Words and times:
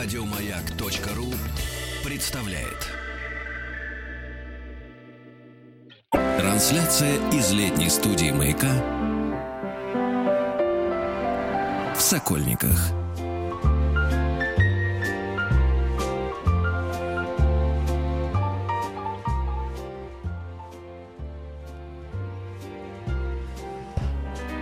Радиомаяк.ру 0.00 1.34
представляет. 2.08 2.86
Трансляция 6.12 7.16
из 7.32 7.50
летней 7.50 7.90
студии 7.90 8.30
«Маяка» 8.30 8.70
в 11.96 12.00
Сокольниках. 12.00 12.97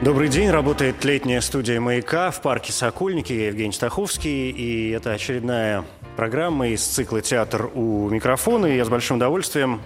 Добрый 0.06 0.28
день. 0.28 0.50
Работает 0.50 1.04
летняя 1.04 1.40
студия 1.40 1.80
«Маяка» 1.80 2.30
в 2.30 2.40
парке 2.40 2.70
«Сокольники». 2.70 3.32
Я 3.32 3.48
Евгений 3.48 3.72
Стаховский. 3.72 4.50
И 4.50 4.90
это 4.90 5.10
очередная 5.10 5.84
программа 6.14 6.68
из 6.68 6.84
цикла 6.84 7.20
«Театр 7.22 7.68
у 7.74 8.08
микрофона». 8.08 8.66
И 8.66 8.76
я 8.76 8.84
с 8.84 8.88
большим 8.88 9.16
удовольствием 9.16 9.82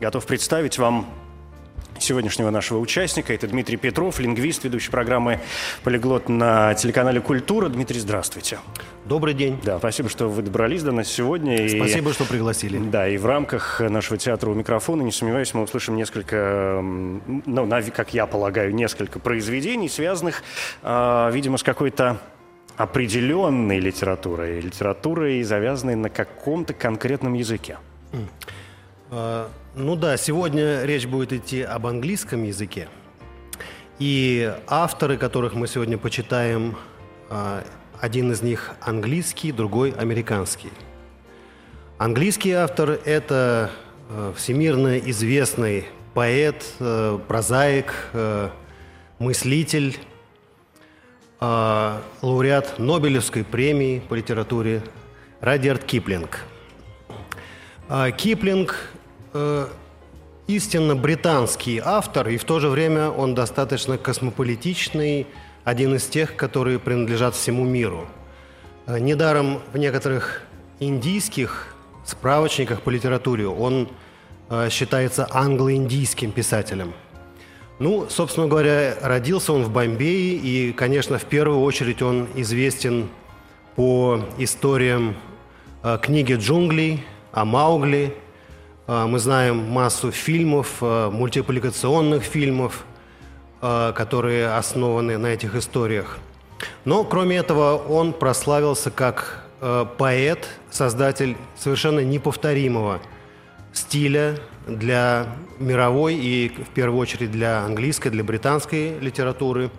готов 0.00 0.26
представить 0.26 0.76
вам 0.76 1.06
сегодняшнего 2.00 2.50
нашего 2.50 2.78
участника. 2.78 3.32
Это 3.32 3.46
Дмитрий 3.46 3.76
Петров, 3.76 4.18
лингвист, 4.20 4.64
ведущий 4.64 4.90
программы 4.90 5.40
«Полиглот» 5.84 6.28
на 6.28 6.74
телеканале 6.74 7.20
«Культура». 7.20 7.68
Дмитрий, 7.68 8.00
здравствуйте. 8.00 8.58
Добрый 9.04 9.34
день. 9.34 9.58
Да, 9.62 9.78
спасибо, 9.78 10.08
что 10.08 10.28
вы 10.28 10.42
добрались 10.42 10.82
до 10.82 10.92
нас 10.92 11.08
сегодня. 11.08 11.68
Спасибо, 11.68 12.10
и, 12.10 12.12
что 12.12 12.24
пригласили. 12.24 12.78
Да, 12.78 13.08
и 13.08 13.16
в 13.16 13.26
рамках 13.26 13.80
нашего 13.80 14.18
театра 14.18 14.50
у 14.50 14.54
микрофона, 14.54 15.02
не 15.02 15.12
сомневаюсь, 15.12 15.54
мы 15.54 15.62
услышим 15.62 15.96
несколько, 15.96 16.80
ну, 16.82 17.70
как 17.94 18.14
я 18.14 18.26
полагаю, 18.26 18.74
несколько 18.74 19.18
произведений, 19.18 19.88
связанных, 19.88 20.42
э, 20.82 21.30
видимо, 21.32 21.58
с 21.58 21.62
какой-то 21.62 22.20
определенной 22.76 23.80
литературой, 23.80 24.60
литературой, 24.60 25.42
завязанной 25.42 25.96
на 25.96 26.10
каком-то 26.10 26.74
конкретном 26.74 27.34
языке. 27.34 27.78
А, 28.12 28.18
ну 29.10 29.96
да, 29.96 30.16
сегодня 30.16 30.84
речь 30.84 31.06
будет 31.06 31.32
идти 31.32 31.62
об 31.62 31.86
английском 31.86 32.42
языке. 32.44 32.88
И 33.98 34.54
авторы, 34.66 35.16
которых 35.16 35.54
мы 35.54 35.66
сегодня 35.66 35.98
почитаем, 35.98 36.76
а, 37.30 37.64
один 38.00 38.30
из 38.30 38.42
них 38.42 38.72
английский, 38.80 39.50
другой 39.50 39.90
американский. 39.90 40.70
Английский 41.98 42.52
автор– 42.52 42.90
это 43.04 43.70
а, 44.08 44.32
всемирно 44.34 44.98
известный 44.98 45.86
поэт, 46.14 46.64
прозаик, 47.28 47.94
мыслитель, 49.20 49.98
лауреат 51.40 52.80
Нобелевской 52.80 53.44
премии 53.44 54.00
по 54.00 54.14
литературе 54.14 54.82
Радиард 55.40 55.84
Киплинг. 55.84 56.40
Киплинг 58.16 58.90
э, 59.32 59.66
истинно 60.48 60.96
британский 60.96 61.80
автор, 61.84 62.28
и 62.28 62.38
в 62.38 62.44
то 62.44 62.58
же 62.58 62.68
время 62.68 63.10
он 63.10 63.34
достаточно 63.34 63.98
космополитичный, 63.98 65.26
один 65.64 65.94
из 65.94 66.06
тех, 66.06 66.36
которые 66.36 66.78
принадлежат 66.78 67.34
всему 67.34 67.64
миру. 67.64 68.08
Э, 68.86 68.98
недаром 68.98 69.60
в 69.72 69.76
некоторых 69.76 70.42
индийских 70.80 71.74
справочниках 72.04 72.80
по 72.80 72.90
литературе 72.90 73.46
он 73.46 73.88
э, 74.48 74.70
считается 74.70 75.28
англо-индийским 75.30 76.32
писателем. 76.32 76.94
Ну, 77.78 78.06
собственно 78.08 78.48
говоря, 78.48 78.96
родился 79.02 79.52
он 79.52 79.62
в 79.62 79.70
Бомбее, 79.70 80.36
и, 80.36 80.72
конечно, 80.72 81.18
в 81.18 81.24
первую 81.24 81.60
очередь 81.60 82.02
он 82.02 82.26
известен 82.34 83.08
по 83.76 84.24
историям 84.38 85.14
э, 85.82 85.98
книги 86.00 86.32
«Джунглей», 86.32 87.04
о 87.30 87.44
Маугли– 87.44 88.14
мы 88.88 89.18
знаем 89.18 89.58
массу 89.68 90.10
фильмов, 90.10 90.78
а, 90.80 91.10
мультипликационных 91.10 92.22
фильмов, 92.22 92.86
а, 93.60 93.92
которые 93.92 94.48
основаны 94.48 95.18
на 95.18 95.26
этих 95.26 95.54
историях. 95.54 96.16
Но, 96.86 97.04
кроме 97.04 97.36
этого, 97.36 97.76
он 97.76 98.14
прославился 98.14 98.90
как 98.90 99.44
поэт, 99.98 100.48
создатель 100.70 101.36
совершенно 101.58 101.98
неповторимого 102.00 103.00
стиля 103.72 104.38
для 104.68 105.26
мировой 105.58 106.14
и, 106.14 106.48
в 106.48 106.68
первую 106.68 107.00
очередь, 107.00 107.32
для 107.32 107.64
английской, 107.64 108.08
для 108.08 108.22
британской 108.22 108.98
литературы. 109.00 109.70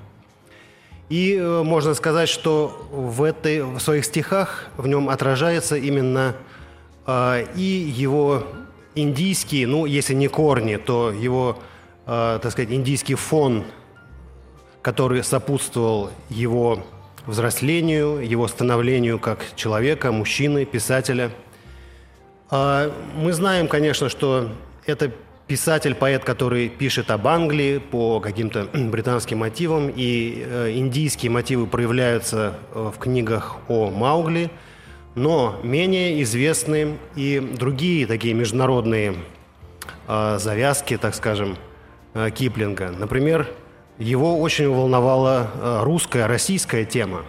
И 1.08 1.36
э, 1.36 1.64
можно 1.64 1.94
сказать, 1.94 2.28
что 2.28 2.88
в, 2.92 3.24
этой, 3.24 3.64
в 3.64 3.80
своих 3.80 4.04
стихах 4.04 4.66
в 4.76 4.86
нем 4.86 5.10
отражается 5.10 5.78
именно 5.78 6.36
и 7.56 7.92
его 7.98 8.44
индийские, 9.02 9.68
ну, 9.68 9.86
если 9.86 10.14
не 10.14 10.28
корни, 10.28 10.78
то 10.78 11.12
его, 11.12 11.60
э, 12.06 12.40
так 12.42 12.52
сказать, 12.52 12.72
индийский 12.72 13.16
фон, 13.16 13.64
который 14.82 15.24
сопутствовал 15.24 16.12
его 16.30 16.84
взрослению, 17.26 18.20
его 18.20 18.48
становлению 18.48 19.20
как 19.20 19.40
человека, 19.56 20.12
мужчины, 20.12 20.66
писателя. 20.66 21.32
Э, 22.52 22.92
мы 23.16 23.34
знаем, 23.34 23.68
конечно, 23.68 24.10
что 24.10 24.50
это 24.86 25.12
писатель, 25.48 25.96
поэт, 25.96 26.24
который 26.24 26.70
пишет 26.70 27.12
об 27.12 27.28
Англии 27.28 27.80
по 27.80 28.20
каким-то 28.20 28.68
британским 28.74 29.40
мотивам, 29.40 29.92
и 29.96 30.44
э, 30.46 30.72
индийские 30.76 31.32
мотивы 31.32 31.68
проявляются 31.68 32.56
э, 32.74 32.92
в 32.96 33.00
книгах 33.00 33.58
о 33.68 33.90
Маугли– 33.90 34.50
но 35.20 35.60
менее 35.64 36.24
известны 36.24 36.98
и 37.16 37.40
другие 37.40 38.08
такие 38.08 38.34
международные 38.34 39.16
э, 40.08 40.38
завязки, 40.40 40.96
так 40.96 41.14
скажем, 41.14 41.58
э, 42.14 42.30
Киплинга. 42.32 42.92
Например, 42.98 43.46
его 43.98 44.40
очень 44.40 44.70
волновала 44.70 45.52
э, 45.54 45.80
русская, 45.84 46.26
российская 46.26 46.86
тема. 46.86 47.26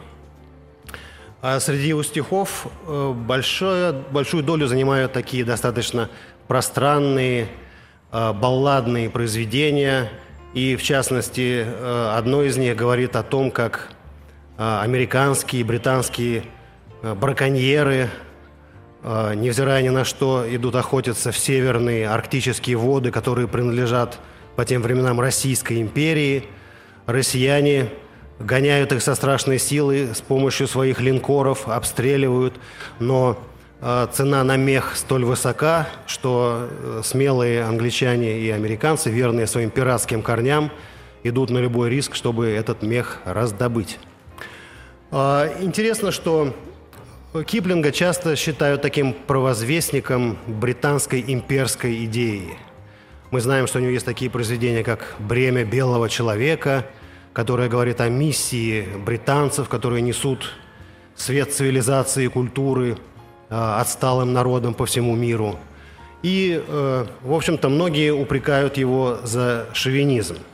А 1.42 1.58
среди 1.58 1.88
его 1.88 2.04
стихов 2.04 2.68
э, 2.86 3.12
большое, 3.12 3.92
большую 3.92 4.44
долю 4.44 4.68
занимают 4.68 5.12
такие 5.12 5.44
достаточно 5.44 6.08
пространные, 6.46 7.48
э, 8.12 8.32
балладные 8.32 9.10
произведения. 9.10 10.12
И, 10.54 10.76
в 10.76 10.82
частности, 10.84 11.64
э, 11.66 12.12
одно 12.16 12.44
из 12.44 12.56
них 12.56 12.76
говорит 12.76 13.16
о 13.16 13.24
том, 13.24 13.50
как 13.50 13.88
американские 14.56 15.62
и 15.62 15.64
британские 15.64 16.44
браконьеры, 17.02 18.10
э, 19.02 19.34
невзирая 19.34 19.82
ни 19.82 19.88
на 19.88 20.04
что, 20.04 20.44
идут 20.48 20.74
охотиться 20.74 21.32
в 21.32 21.38
северные 21.38 22.08
арктические 22.08 22.76
воды, 22.76 23.10
которые 23.10 23.48
принадлежат 23.48 24.18
по 24.56 24.64
тем 24.64 24.82
временам 24.82 25.18
Российской 25.18 25.80
империи. 25.80 26.44
Россияне 27.06 27.88
гоняют 28.38 28.92
их 28.92 29.02
со 29.02 29.14
страшной 29.14 29.58
силой 29.58 30.14
с 30.14 30.20
помощью 30.20 30.68
своих 30.68 31.00
линкоров, 31.00 31.68
обстреливают, 31.68 32.54
но 32.98 33.38
э, 33.80 34.06
цена 34.12 34.44
на 34.44 34.56
мех 34.56 34.94
столь 34.94 35.24
высока, 35.24 35.88
что 36.06 36.68
смелые 37.02 37.64
англичане 37.64 38.40
и 38.40 38.50
американцы, 38.50 39.10
верные 39.10 39.46
своим 39.46 39.70
пиратским 39.70 40.22
корням, 40.22 40.70
идут 41.22 41.48
на 41.48 41.58
любой 41.58 41.88
риск, 41.88 42.14
чтобы 42.14 42.48
этот 42.48 42.82
мех 42.82 43.20
раздобыть. 43.24 43.98
Интересно, 45.10 46.12
что 46.12 46.54
Киплинга 47.32 47.92
часто 47.92 48.34
считают 48.34 48.82
таким 48.82 49.12
провозвестником 49.12 50.36
британской 50.48 51.24
имперской 51.24 52.04
идеи. 52.06 52.58
Мы 53.30 53.40
знаем, 53.40 53.68
что 53.68 53.78
у 53.78 53.82
него 53.82 53.92
есть 53.92 54.04
такие 54.04 54.28
произведения, 54.28 54.82
как 54.82 55.14
«Бремя 55.20 55.64
белого 55.64 56.08
человека», 56.08 56.86
которое 57.32 57.68
говорит 57.68 58.00
о 58.00 58.08
миссии 58.08 58.84
британцев, 59.06 59.68
которые 59.68 60.02
несут 60.02 60.50
свет 61.14 61.54
цивилизации 61.54 62.24
и 62.24 62.28
культуры 62.28 62.96
э, 63.48 63.54
отсталым 63.54 64.32
народам 64.32 64.74
по 64.74 64.84
всему 64.84 65.14
миру. 65.14 65.56
И, 66.24 66.60
э, 66.66 67.06
в 67.22 67.32
общем-то, 67.32 67.68
многие 67.68 68.12
упрекают 68.12 68.76
его 68.76 69.20
за 69.22 69.68
шовинизм– 69.72 70.38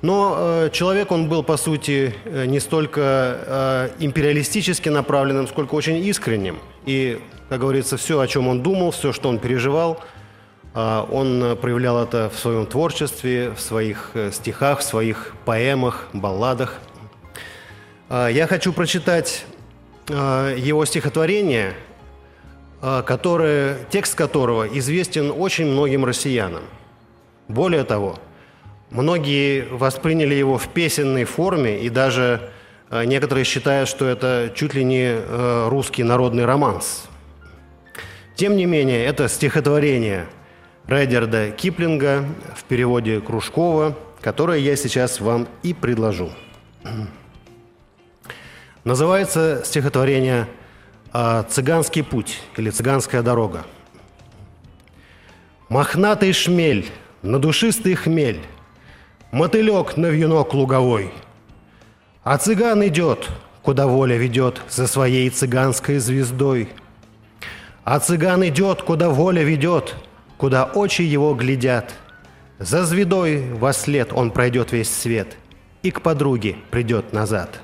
но 0.00 0.36
э, 0.38 0.70
человек 0.72 1.10
он 1.10 1.28
был, 1.28 1.42
по 1.42 1.56
сути, 1.56 2.14
э, 2.24 2.46
не 2.46 2.60
столько 2.60 3.00
э, 3.00 3.90
империалистически 3.98 4.88
направленным, 4.88 5.48
сколько 5.48 5.74
очень 5.74 5.96
искренним. 5.96 6.58
И, 6.86 7.20
как 7.48 7.60
говорится, 7.60 7.96
все, 7.96 8.20
о 8.20 8.26
чем 8.28 8.46
он 8.46 8.62
думал, 8.62 8.92
все, 8.92 9.12
что 9.12 9.28
он 9.28 9.40
переживал, 9.40 10.00
э, 10.74 11.04
он 11.10 11.58
проявлял 11.60 12.00
это 12.00 12.30
в 12.32 12.38
своем 12.38 12.66
творчестве, 12.66 13.50
в 13.50 13.60
своих 13.60 14.12
э, 14.14 14.30
стихах, 14.30 14.80
в 14.80 14.82
своих 14.84 15.34
поэмах, 15.44 16.08
балладах. 16.12 16.78
Э, 18.08 18.28
я 18.30 18.46
хочу 18.46 18.72
прочитать 18.72 19.46
э, 20.08 20.54
его 20.58 20.84
стихотворение, 20.84 21.74
э, 22.82 23.02
которое, 23.04 23.78
текст 23.90 24.14
которого 24.14 24.68
известен 24.78 25.32
очень 25.36 25.66
многим 25.66 26.04
россиянам. 26.04 26.62
Более 27.48 27.82
того– 27.82 28.16
Многие 28.90 29.64
восприняли 29.70 30.34
его 30.34 30.56
в 30.56 30.68
песенной 30.68 31.24
форме 31.24 31.80
и 31.80 31.90
даже 31.90 32.50
некоторые 32.90 33.44
считают, 33.44 33.88
что 33.88 34.06
это 34.06 34.50
чуть 34.54 34.72
ли 34.74 34.82
не 34.82 35.68
русский 35.68 36.04
народный 36.04 36.46
романс. 36.46 37.06
Тем 38.34 38.56
не 38.56 38.66
менее, 38.66 39.04
это 39.04 39.28
стихотворение 39.28 40.26
Редерда 40.86 41.50
Киплинга 41.50 42.24
в 42.56 42.64
переводе 42.64 43.20
Кружкова, 43.20 43.98
которое 44.22 44.58
я 44.58 44.74
сейчас 44.74 45.20
вам 45.20 45.48
и 45.62 45.74
предложу. 45.74 46.30
Называется 48.84 49.62
стихотворение 49.66 50.48
«Цыганский 51.50 52.02
путь» 52.02 52.40
или 52.56 52.70
«Цыганская 52.70 53.22
дорога». 53.22 53.66
Мохнатый 55.68 56.32
шмель, 56.32 56.86
надушистый 57.20 57.94
хмель, 57.94 58.40
Мотылек 59.30 59.96
на 59.96 60.06
вьюнок 60.06 60.54
луговой. 60.54 61.12
А 62.24 62.38
цыган 62.38 62.86
идет, 62.86 63.28
куда 63.62 63.86
воля 63.86 64.16
ведет, 64.16 64.62
За 64.68 64.86
своей 64.86 65.28
цыганской 65.30 65.98
звездой. 65.98 66.68
А 67.84 67.98
цыган 68.00 68.46
идет, 68.46 68.82
куда 68.82 69.10
воля 69.10 69.42
ведет, 69.42 69.94
Куда 70.36 70.64
очи 70.64 71.02
его 71.02 71.34
глядят. 71.34 71.94
За 72.58 72.84
звездой 72.84 73.52
во 73.52 73.72
след 73.72 74.12
он 74.12 74.30
пройдет 74.30 74.72
весь 74.72 74.90
свет 74.90 75.36
И 75.82 75.90
к 75.90 76.00
подруге 76.02 76.56
придет 76.70 77.12
назад. 77.12 77.60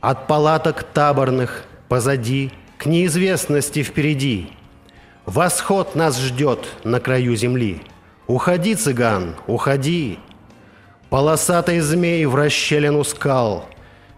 От 0.00 0.26
палаток 0.26 0.82
таборных 0.82 1.64
позади 1.88 2.52
К 2.78 2.86
неизвестности 2.86 3.82
впереди— 3.82 4.50
Восход 5.28 5.94
нас 5.94 6.18
ждет 6.18 6.66
на 6.84 7.00
краю 7.00 7.36
земли. 7.36 7.82
Уходи, 8.26 8.74
цыган, 8.74 9.36
уходи. 9.46 10.18
Полосатый 11.10 11.80
змей 11.80 12.26
в 12.26 12.34
расщелину 12.34 13.04
скал, 13.04 13.66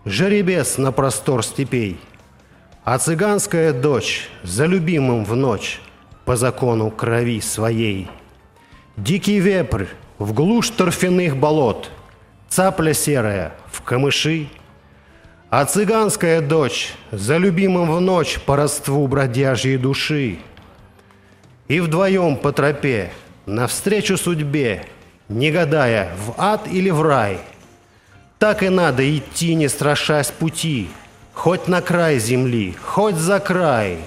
Жеребец 0.05 0.79
на 0.79 0.93
простор 0.93 1.45
степей. 1.45 2.01
А 2.85 2.99
цыганская 2.99 3.73
дочь 3.73 4.29
за 4.43 4.67
любимым 4.67 5.25
в 5.25 5.37
ночь 5.37 5.81
По 6.25 6.37
закону 6.37 6.91
крови 6.91 7.41
своей. 7.41 8.09
Дикий 8.97 9.39
вепрь 9.39 9.87
в 10.19 10.33
глушь 10.33 10.71
торфяных 10.71 11.37
болот, 11.37 11.91
Цапля 12.49 12.95
серая 12.95 13.55
в 13.71 13.83
камыши, 13.83 14.49
А 15.51 15.65
цыганская 15.65 16.41
дочь 16.41 16.93
за 17.13 17.37
любимым 17.37 17.93
в 17.93 18.01
ночь 18.01 18.41
По 18.41 18.57
родству 18.57 19.07
бродяжьей 19.07 19.77
души— 19.77 20.39
и 21.71 21.79
вдвоем 21.79 22.37
по 22.37 22.51
тропе, 22.51 23.13
навстречу 23.47 24.17
судьбе, 24.17 24.87
не 25.31 25.53
гадая, 25.53 26.11
в 26.27 26.35
ад 26.37 26.67
или 26.71 26.91
в 26.91 27.01
рай. 27.03 27.39
Так 28.39 28.63
и 28.63 28.69
надо 28.69 29.03
идти, 29.17 29.55
не 29.55 29.69
страшась 29.69 30.31
пути, 30.31 30.91
хоть 31.33 31.69
на 31.69 31.81
край 31.81 32.19
земли, 32.19 32.75
хоть 32.83 33.15
за 33.15 33.39
край. 33.39 33.99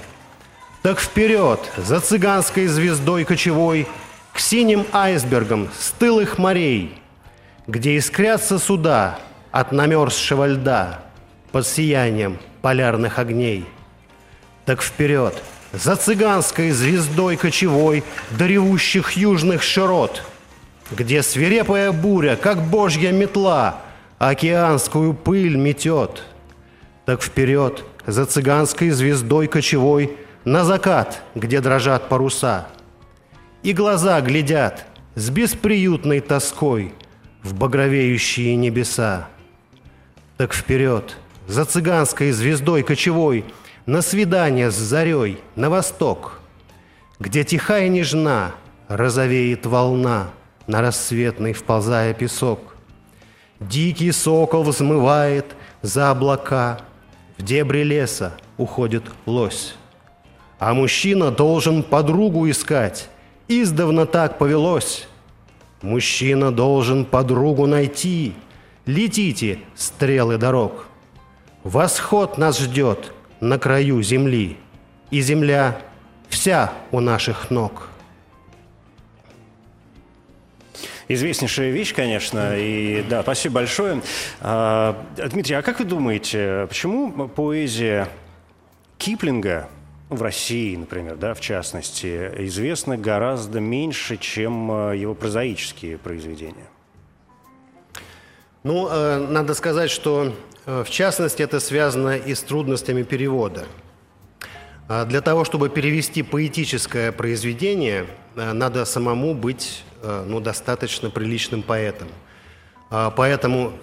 Так 0.82 1.00
вперед, 1.00 1.60
за 1.78 2.02
цыганской 2.02 2.68
звездой 2.68 3.24
кочевой, 3.24 3.88
к 4.34 4.40
синим 4.40 4.86
айсбергам 4.92 5.70
стылых 5.80 6.38
морей, 6.38 7.00
где 7.68 7.96
искрятся 7.96 8.60
суда 8.60 9.20
от 9.52 9.72
намерзшего 9.72 10.46
льда 10.46 11.04
под 11.52 11.66
сиянием 11.66 12.38
полярных 12.62 13.18
огней. 13.18 13.66
Так 14.66 14.82
вперед, 14.82 15.42
за 15.72 15.96
цыганской 15.96 16.72
звездой 16.72 17.38
кочевой 17.38 18.04
до 18.32 18.48
ревущих 18.48 19.12
южных 19.14 19.62
широт, 19.62 20.24
где 20.96 21.24
свирепая 21.24 21.92
буря, 21.92 22.36
как 22.36 22.62
божья 22.62 23.12
метла, 23.12 23.82
океанскую 24.20 25.14
пыль 25.14 25.56
метет. 25.56 26.24
Так 27.06 27.22
вперед 27.22 27.84
за 28.06 28.26
цыганской 28.26 28.90
звездой 28.92 29.48
кочевой 29.48 30.18
на 30.46 30.64
закат, 30.64 31.22
где 31.36 31.62
дрожат 31.62 32.10
паруса. 32.10 32.68
И 33.64 33.74
глаза 33.74 34.22
глядят 34.22 34.86
с 35.16 35.30
бесприютной 35.30 36.20
тоской 36.20 36.94
в 37.42 37.54
багровеющие 37.54 38.56
небеса. 38.56 39.28
Так 40.38 40.54
вперед 40.54 41.18
за 41.48 41.66
цыганской 41.66 42.32
звездой 42.32 42.84
кочевой– 42.84 43.46
на 43.86 44.02
свидание 44.02 44.72
с 44.72 44.76
зарей 44.76 45.40
на 45.56 45.70
восток, 45.70 46.40
Где 47.20 47.44
тихая 47.44 47.90
нежна 47.90 48.54
розовеет 48.88 49.66
волна, 49.66 50.30
На 50.68 50.82
рассветный 50.82 51.54
вползая 51.54 52.14
песок. 52.14 52.76
Дикий 53.60 54.12
сокол 54.12 54.64
взмывает 54.64 55.46
за 55.82 56.12
облака, 56.12 56.80
В 57.38 57.44
дебри 57.44 57.84
леса 57.84 58.34
уходит 58.58 59.04
лось. 59.26 59.76
А 60.60 60.74
мужчина 60.74 61.32
должен 61.32 61.84
подругу 61.84 62.50
искать, 62.50 63.10
Издавна 63.48 64.06
так 64.06 64.38
повелось. 64.38 65.08
Мужчина 65.82 66.52
должен 66.52 67.06
подругу 67.06 67.66
найти, 67.66 68.34
Летите, 68.86 69.60
стрелы 69.76 70.38
дорог. 70.38 70.86
Восход 71.64 72.38
нас 72.38 72.60
ждет— 72.60 73.12
на 73.44 73.60
краю 73.60 74.02
земли, 74.02 74.56
и 75.12 75.20
земля 75.20 75.78
вся 76.30 76.72
у 76.92 77.02
наших 77.02 77.52
ног. 77.52 77.90
Известнейшая 81.08 81.72
вещь, 81.72 81.94
конечно, 81.94 82.58
и 82.58 83.04
да, 83.04 83.22
спасибо 83.24 83.56
большое. 83.56 84.02
А, 84.42 85.06
Дмитрий, 85.18 85.56
а 85.56 85.62
как 85.62 85.80
вы 85.80 85.86
думаете, 85.86 86.66
почему 86.70 87.28
поэзия 87.28 88.08
Киплинга 88.98 89.70
в 90.10 90.22
России, 90.22 90.76
например, 90.76 91.16
да, 91.16 91.34
в 91.34 91.42
частности, 91.42 92.32
известна 92.46 92.98
гораздо 92.98 93.60
меньше, 93.60 94.18
чем 94.18 94.72
а, 94.72 94.92
его 94.94 95.14
прозаические 95.14 95.98
произведения? 95.98 96.68
Ну, 98.64 98.88
э, 98.90 99.28
надо 99.30 99.56
сказать, 99.56 99.92
что 99.92 100.34
Э, 100.66 100.84
в 100.86 100.90
частности, 100.90 101.42
это 101.42 101.60
связано 101.60 102.16
и 102.18 102.34
с 102.34 102.42
трудностями 102.42 103.04
перевода. 103.04 103.66
А 104.88 105.06
для 105.06 105.22
того, 105.22 105.44
чтобы 105.44 105.70
перевести 105.70 106.24
поэтическое 106.24 107.12
произведение, 107.12 108.08
э, 108.36 108.54
надо 108.54 108.86
самому 108.86 109.34
быть 109.34 109.84
ну, 110.04 110.40
достаточно 110.40 111.10
приличным 111.10 111.64
поэтом. 111.64 112.10
А 112.90 113.10
поэтому 113.10 113.74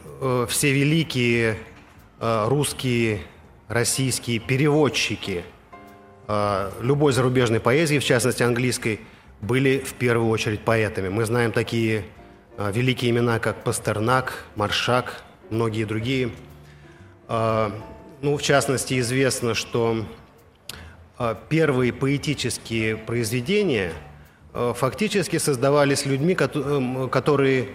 все 0.49 0.73
великие 0.73 1.59
русские, 2.21 3.23
российские 3.69 4.39
переводчики 4.39 5.45
любой 6.81 7.13
зарубежной 7.13 7.59
поэзии, 7.59 7.99
в 7.99 8.05
частности 8.05 8.43
английской, 8.43 9.01
были 9.41 9.79
в 9.79 9.95
первую 9.95 10.29
очередь 10.29 10.61
поэтами. 10.61 11.09
Мы 11.09 11.25
знаем 11.25 11.51
такие 11.51 12.05
великие 12.59 13.11
имена, 13.11 13.39
как 13.39 13.65
Пастернак, 13.65 14.45
Маршак, 14.55 15.25
многие 15.51 15.85
другие– 15.85 16.31
ну, 18.23 18.37
в 18.37 18.43
частности, 18.43 18.99
известно, 18.99 19.55
что 19.55 20.05
первые 21.49 21.93
поэтические 21.93 22.97
произведения 22.97 23.93
фактически 24.53 25.39
создавались 25.39 26.07
людьми, 26.07 26.37
эм, 26.39 27.09
которые 27.09 27.69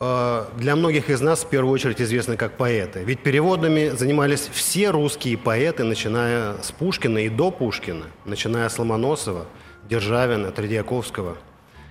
для 0.00 0.74
многих 0.74 1.10
из 1.10 1.20
нас 1.20 1.44
в 1.44 1.48
первую 1.48 1.72
очередь 1.72 2.00
известны 2.00 2.36
как 2.36 2.56
поэты. 2.56 3.04
Ведь 3.04 3.22
переводами 3.22 3.90
занимались 3.90 4.50
все 4.52 4.90
русские 4.90 5.38
поэты, 5.38 5.84
начиная 5.84 6.60
с 6.60 6.72
Пушкина 6.72 7.18
и 7.18 7.28
до 7.28 7.52
Пушкина, 7.52 8.06
начиная 8.24 8.68
с 8.68 8.80
Ломоносова, 8.80 9.46
Державина, 9.88 10.50
Тредьяковского, 10.50 11.36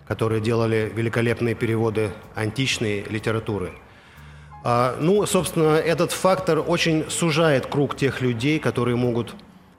которые 0.10 0.42
делали 0.42 0.92
великолепные 0.94 1.56
переводы 1.56 2.12
античной 2.36 3.04
литературы– 3.04 3.72
а, 4.64 4.96
ну, 5.00 5.26
собственно, 5.26 5.76
этот 5.76 6.12
фактор 6.12 6.64
очень 6.66 7.10
сужает 7.10 7.66
круг 7.66 7.96
тех 7.96 8.22
людей, 8.22 8.60
которые 8.60 8.96
могут 8.96 9.34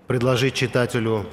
предложить 0.08 0.54
читателю 0.54 1.26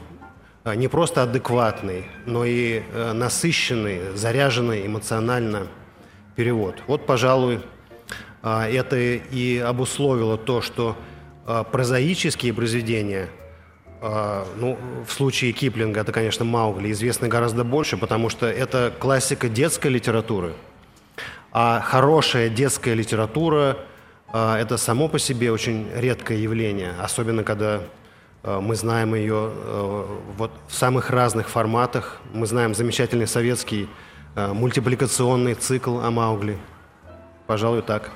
не 0.65 0.87
просто 0.87 1.23
адекватный, 1.23 2.05
но 2.25 2.45
и 2.45 2.81
э, 2.91 3.13
насыщенный, 3.13 4.15
заряженный 4.15 4.85
эмоционально 4.85 5.67
перевод. 6.35 6.75
Вот, 6.87 7.05
пожалуй, 7.05 7.61
а, 8.41 8.67
это 8.67 8.97
и 8.97 9.57
обусловило 9.57 10.37
то, 10.37 10.61
что 10.61 10.95
прозаические 11.71 12.53
произведения, 12.53 13.27
ну, 14.01 14.77
в 15.07 15.11
случае 15.11 15.51
Киплинга 15.51 16.01
это, 16.01 16.11
конечно, 16.11 16.45
Маугли, 16.45 16.91
известны 16.91 17.27
гораздо 17.27 17.63
больше, 17.63 17.97
потому 17.97 18.29
что 18.29 18.45
это 18.45 18.93
классика 18.99 19.49
детской 19.49 19.87
литературы– 19.87 20.53
а 21.51 21.81
хорошая 21.81 22.49
детская 22.49 22.93
литература 22.93 23.77
а,– 24.31 24.57
это 24.59 24.77
само 24.77 25.07
по 25.07 25.17
себе 25.17 25.51
очень 25.51 25.87
редкое 25.95 26.37
явление, 26.37 26.93
особенно 26.99 27.43
когда 27.43 27.81
а, 27.81 27.83
мы 28.43 28.75
знаем 28.75 29.15
ее 29.15 29.51
а, 29.51 30.19
вот 30.37 30.51
в 30.67 30.73
самых 30.73 31.09
разных 31.09 31.49
форматах. 31.49 32.21
Мы 32.33 32.45
знаем 32.45 32.73
замечательный 32.73 33.27
советский 33.27 33.89
мультипликационный 34.35 35.55
цикл 35.55 35.99
о 35.99 36.11
Маугли. 36.11 36.57
Пожалуй, 37.47 37.81
так. 37.81 38.11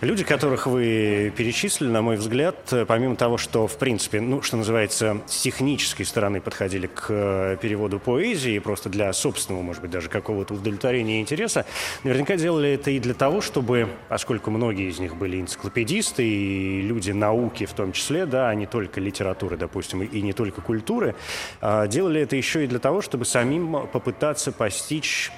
Люди, 0.00 0.24
которых 0.24 0.66
вы 0.66 1.32
перечислили, 1.36 1.88
на 1.88 2.02
мой 2.02 2.16
взгляд, 2.16 2.72
помимо 2.86 3.16
того, 3.16 3.38
что, 3.38 3.66
в 3.66 3.78
принципе, 3.78 4.20
ну, 4.20 4.42
что 4.42 4.56
называется, 4.56 5.22
с 5.26 5.40
технической 5.42 6.04
стороны 6.04 6.40
подходили 6.40 6.86
к 6.86 7.06
э, 7.08 7.56
переводу 7.60 7.98
поэзии, 7.98 8.58
просто 8.58 8.88
для 8.88 9.12
собственного, 9.12 9.62
может 9.62 9.82
быть, 9.82 9.90
даже 9.90 10.08
какого-то 10.08 10.54
удовлетворения 10.54 11.18
и 11.18 11.20
интереса, 11.20 11.64
наверняка 12.02 12.36
делали 12.36 12.70
это 12.70 12.90
и 12.90 12.98
для 12.98 13.14
того, 13.14 13.40
чтобы, 13.40 13.88
поскольку 14.08 14.50
многие 14.50 14.90
из 14.90 14.98
них 14.98 15.16
были 15.16 15.40
энциклопедисты 15.40 16.26
и 16.26 16.82
люди 16.82 17.12
науки 17.12 17.66
в 17.66 17.72
том 17.72 17.92
числе, 17.92 18.26
да, 18.26 18.48
а 18.48 18.54
не 18.54 18.66
только 18.66 19.00
литературы, 19.00 19.56
допустим, 19.56 20.02
и 20.02 20.20
не 20.20 20.32
только 20.32 20.60
культуры, 20.60 21.14
а, 21.60 21.86
делали 21.86 22.20
это 22.20 22.36
еще 22.36 22.64
и 22.64 22.66
для 22.66 22.78
того, 22.78 23.00
чтобы 23.00 23.24
самим 23.24 23.86
попытаться 23.86 24.52
постичь 24.52 25.32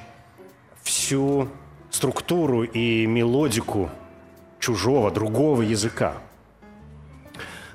всю 0.83 1.49
структуру 1.91 2.63
и 2.63 3.07
мелодику 3.07 3.91
чужого, 4.59 5.11
другого 5.11 5.63
языка. 5.63 6.15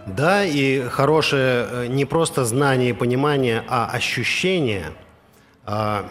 Да, 0.06 0.44
и 0.44 0.82
хорошее 0.90 1.68
э, 1.70 1.88
не 1.88 2.06
просто 2.06 2.44
знание 2.44 2.90
и 2.90 2.94
понимание, 2.94 3.64
а 3.68 3.86
ощущение, 3.86 4.94
а, 5.64 6.06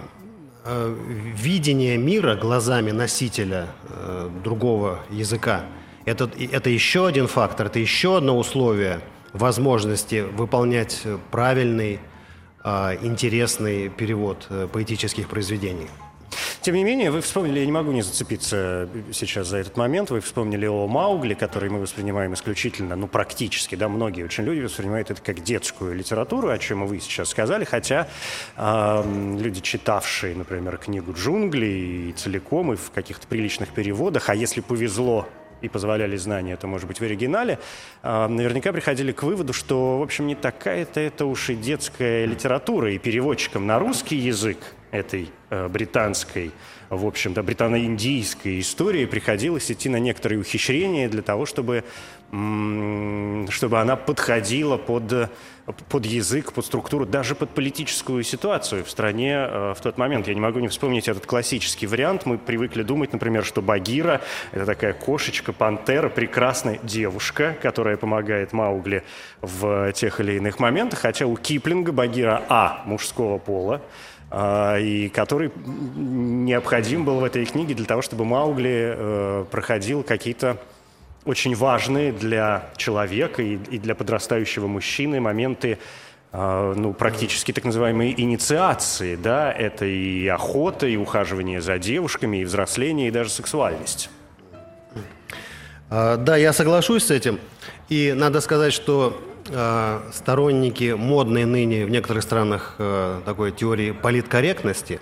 а, 0.64 0.94
видение 1.34 1.96
мира 1.96 2.36
глазами 2.36 2.92
носителя 2.92 3.68
а, 3.88 4.30
другого 4.44 5.00
языка. 5.10 5.64
Это, 6.04 6.30
это 6.52 6.70
еще 6.70 7.06
один 7.06 7.26
фактор, 7.26 7.66
это 7.66 7.78
еще 7.78 8.18
одно 8.18 8.38
условие 8.38 9.00
возможности 9.32 10.20
выполнять 10.20 11.02
правильный, 11.30 11.98
а, 12.62 12.94
интересный 13.00 13.88
перевод 13.88 14.48
поэтических 14.72 15.28
произведений. 15.28 15.88
Тем 16.62 16.74
не 16.74 16.84
менее, 16.84 17.10
вы 17.10 17.22
вспомнили, 17.22 17.60
я 17.60 17.64
не 17.64 17.72
могу 17.72 17.90
не 17.90 18.02
зацепиться 18.02 18.86
сейчас 19.12 19.46
за 19.46 19.56
этот 19.56 19.78
момент, 19.78 20.10
вы 20.10 20.20
вспомнили 20.20 20.66
о 20.66 20.86
Маугли, 20.86 21.32
который 21.32 21.70
мы 21.70 21.80
воспринимаем 21.80 22.34
исключительно, 22.34 22.96
ну, 22.96 23.06
практически, 23.06 23.76
да, 23.76 23.88
многие 23.88 24.24
очень 24.24 24.44
люди 24.44 24.60
воспринимают 24.60 25.10
это 25.10 25.22
как 25.22 25.42
детскую 25.42 25.94
литературу, 25.94 26.50
о 26.50 26.58
чем 26.58 26.86
вы 26.86 27.00
сейчас 27.00 27.30
сказали, 27.30 27.64
хотя 27.64 28.08
э, 28.58 29.36
люди, 29.40 29.62
читавшие, 29.62 30.36
например, 30.36 30.76
книгу 30.76 31.14
«Джунгли» 31.14 32.10
и 32.10 32.12
целиком, 32.12 32.74
и 32.74 32.76
в 32.76 32.90
каких-то 32.90 33.26
приличных 33.26 33.70
переводах, 33.70 34.28
а 34.28 34.34
если 34.34 34.60
повезло, 34.60 35.26
и 35.62 35.68
позволяли 35.68 36.16
знания, 36.16 36.54
это 36.54 36.66
может 36.66 36.88
быть 36.88 37.00
в 37.00 37.02
оригинале, 37.02 37.58
наверняка 38.02 38.72
приходили 38.72 39.12
к 39.12 39.22
выводу, 39.22 39.52
что, 39.52 39.98
в 39.98 40.02
общем, 40.02 40.26
не 40.26 40.34
такая-то 40.34 41.00
это 41.00 41.26
уж 41.26 41.50
и 41.50 41.54
детская 41.54 42.24
литература, 42.24 42.90
и 42.90 42.98
переводчикам 42.98 43.66
на 43.66 43.78
русский 43.78 44.16
язык 44.16 44.58
этой 44.90 45.30
э, 45.50 45.68
британской, 45.68 46.52
в 46.88 47.06
общем-то, 47.06 47.42
британо-индийской 47.42 48.60
истории 48.60 49.06
приходилось 49.06 49.70
идти 49.70 49.88
на 49.88 49.98
некоторые 49.98 50.40
ухищрения 50.40 51.08
для 51.08 51.22
того, 51.22 51.46
чтобы, 51.46 51.84
чтобы 52.30 53.80
она 53.80 53.94
подходила 53.94 54.76
под, 54.76 55.30
под 55.88 56.06
язык, 56.06 56.52
под 56.52 56.66
структуру, 56.66 57.06
даже 57.06 57.36
под 57.36 57.50
политическую 57.50 58.24
ситуацию 58.24 58.84
в 58.84 58.90
стране 58.90 59.34
э, 59.34 59.74
в 59.76 59.80
тот 59.80 59.98
момент. 59.98 60.26
Я 60.26 60.34
не 60.34 60.40
могу 60.40 60.58
не 60.58 60.66
вспомнить 60.66 61.06
этот 61.06 61.26
классический 61.26 61.86
вариант. 61.86 62.26
Мы 62.26 62.38
привыкли 62.38 62.82
думать, 62.82 63.12
например, 63.12 63.44
что 63.44 63.62
Багира– 63.62 64.20
это 64.52 64.66
такая 64.66 64.92
кошечка, 64.92 65.52
пантера, 65.52 66.08
прекрасная 66.08 66.80
девушка, 66.82 67.56
которая 67.62 67.96
помогает 67.96 68.52
Маугли 68.52 69.04
в 69.42 69.92
тех 69.92 70.18
или 70.18 70.32
иных 70.32 70.58
моментах, 70.58 70.98
хотя 70.98 71.26
у 71.26 71.36
Киплинга 71.36 71.92
Багира 71.92 72.42
А– 72.48 72.82
мужского 72.86 73.38
пола, 73.38 73.80
и 74.32 75.10
который 75.12 75.50
необходим 75.96 77.04
был 77.04 77.18
в 77.20 77.24
этой 77.24 77.44
книге 77.44 77.74
для 77.74 77.86
того, 77.86 78.00
чтобы 78.00 78.24
Маугли 78.24 78.94
э, 78.96 79.44
проходил 79.50 80.02
какие-то 80.04 80.56
очень 81.24 81.54
важные 81.54 82.12
для 82.12 82.70
человека 82.76 83.42
и, 83.42 83.56
для 83.56 83.94
подрастающего 83.94 84.66
мужчины 84.66 85.20
моменты 85.20 85.78
а, 86.32 86.74
ну, 86.74 86.92
практически 86.94 87.52
так 87.52 87.64
называемые 87.64 88.18
инициации, 88.20 89.16
да, 89.16 89.52
это 89.52 89.84
и 89.84 90.26
охота, 90.28 90.86
и 90.86 90.96
ухаживание 90.96 91.60
за 91.60 91.78
девушками, 91.78 92.38
и 92.38 92.44
взросление, 92.44 93.08
и 93.08 93.10
даже 93.10 93.30
сексуальность. 93.30 94.10
А, 95.90 96.16
да, 96.16 96.36
я 96.36 96.52
соглашусь 96.52 97.06
с 97.06 97.10
этим. 97.10 97.40
И 97.88 98.14
надо 98.16 98.40
сказать, 98.40 98.72
что 98.72 99.20
Э, 99.52 100.00
сторонники 100.12 100.94
модной 100.96 101.44
ныне 101.44 101.84
в 101.84 101.90
некоторых 101.90 102.22
странах 102.22 102.76
э, 102.78 103.20
такой 103.24 103.50
теории 103.50 103.90
политкорректности 103.90 105.00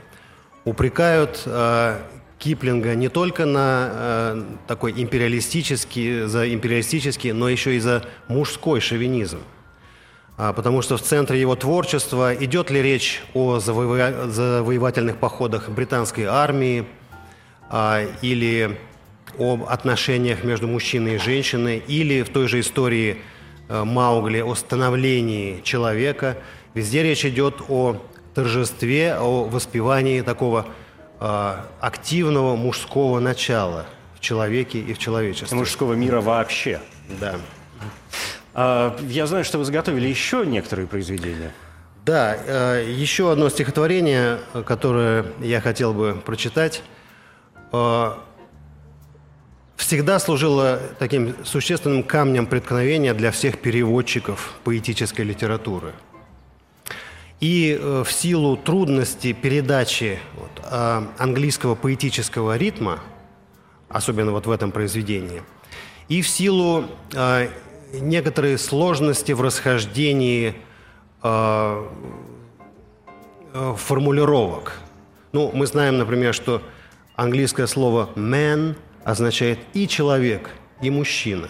упрекают 0.64 1.42
э, 1.44 1.98
Киплинга 2.38 2.94
не 2.94 3.08
только 3.08 3.44
на 3.44 4.44
такой 4.68 4.92
империалистический, 4.92 6.26
за 6.26 6.52
империалистический, 6.54 7.32
но 7.32 7.48
еще 7.48 7.74
и 7.74 7.80
за 7.80 8.04
мужской 8.28 8.80
шовинизм. 8.80 9.40
А, 10.36 10.52
потому 10.52 10.80
что 10.82 10.96
в 10.96 11.02
центре 11.02 11.40
его 11.40 11.56
творчества 11.56 12.32
идет 12.32 12.70
ли 12.70 12.80
речь 12.80 13.22
о 13.34 13.58
завоевательных 13.58 15.16
походах 15.16 15.68
британской 15.68 16.26
армии 16.26 16.86
а, 17.68 18.06
или 18.22 18.78
об 19.36 19.64
отношениях 19.64 20.44
между 20.44 20.68
мужчиной 20.68 21.16
и 21.16 21.18
женщиной, 21.18 21.82
или 21.88 22.22
в 22.22 22.28
той 22.28 22.46
же 22.46 22.60
истории 22.60 23.18
Маугли 23.68 24.40
о 24.40 24.54
становлении 24.54 25.60
человека. 25.62 26.36
Везде 26.74 27.02
речь 27.02 27.24
идет 27.24 27.62
о 27.68 27.96
торжестве, 28.34 29.16
о 29.16 29.44
воспевании 29.44 30.20
такого 30.20 30.66
э, 31.20 31.54
активного 31.80 32.56
мужского 32.56 33.20
начала 33.20 33.86
в 34.14 34.20
человеке 34.20 34.78
и 34.78 34.92
в 34.92 34.98
человечестве. 34.98 35.56
Мужского 35.56 35.94
мира 35.94 36.20
вообще. 36.20 36.80
Да. 37.20 37.36
А, 38.54 38.96
я 39.08 39.26
знаю, 39.26 39.44
что 39.44 39.58
вы 39.58 39.64
заготовили 39.64 40.08
еще 40.08 40.44
некоторые 40.46 40.86
произведения. 40.86 41.52
Да, 42.04 42.36
э, 42.36 42.86
еще 42.88 43.32
одно 43.32 43.48
стихотворение, 43.48 44.38
которое 44.66 45.26
я 45.40 45.60
хотел 45.60 45.92
бы 45.92 46.20
прочитать. 46.24 46.82
Э, 47.72 48.12
всегда 49.78 50.18
служила 50.18 50.80
таким 50.98 51.34
существенным 51.44 52.02
камнем 52.02 52.46
преткновения 52.46 53.14
для 53.14 53.30
всех 53.30 53.58
переводчиков 53.58 54.54
поэтической 54.64 55.24
литературы. 55.24 55.94
И 57.40 57.78
э, 57.80 58.02
в 58.04 58.12
силу 58.12 58.56
трудности 58.56 59.32
передачи 59.32 60.18
э, 60.64 61.02
английского 61.16 61.76
поэтического 61.76 62.56
ритма, 62.56 62.98
особенно 63.88 64.32
вот 64.32 64.46
в 64.46 64.50
этом 64.50 64.72
произведении, 64.72 65.44
и 66.08 66.22
в 66.22 66.28
силу 66.28 66.86
э, 67.14 67.48
некоторой 67.92 68.58
сложности 68.58 69.32
в 69.32 69.40
расхождении 69.40 70.54
формулировок. 73.52 74.74
Ну, 75.32 75.50
мы 75.52 75.66
знаем, 75.66 75.98
например, 75.98 76.32
что 76.32 76.62
английское 77.16 77.66
слово 77.66 78.10
«man»– 78.14 78.76
означает 79.08 79.58
и 79.72 79.88
человек, 79.88 80.50
и 80.82 80.90
мужчина. 80.90 81.48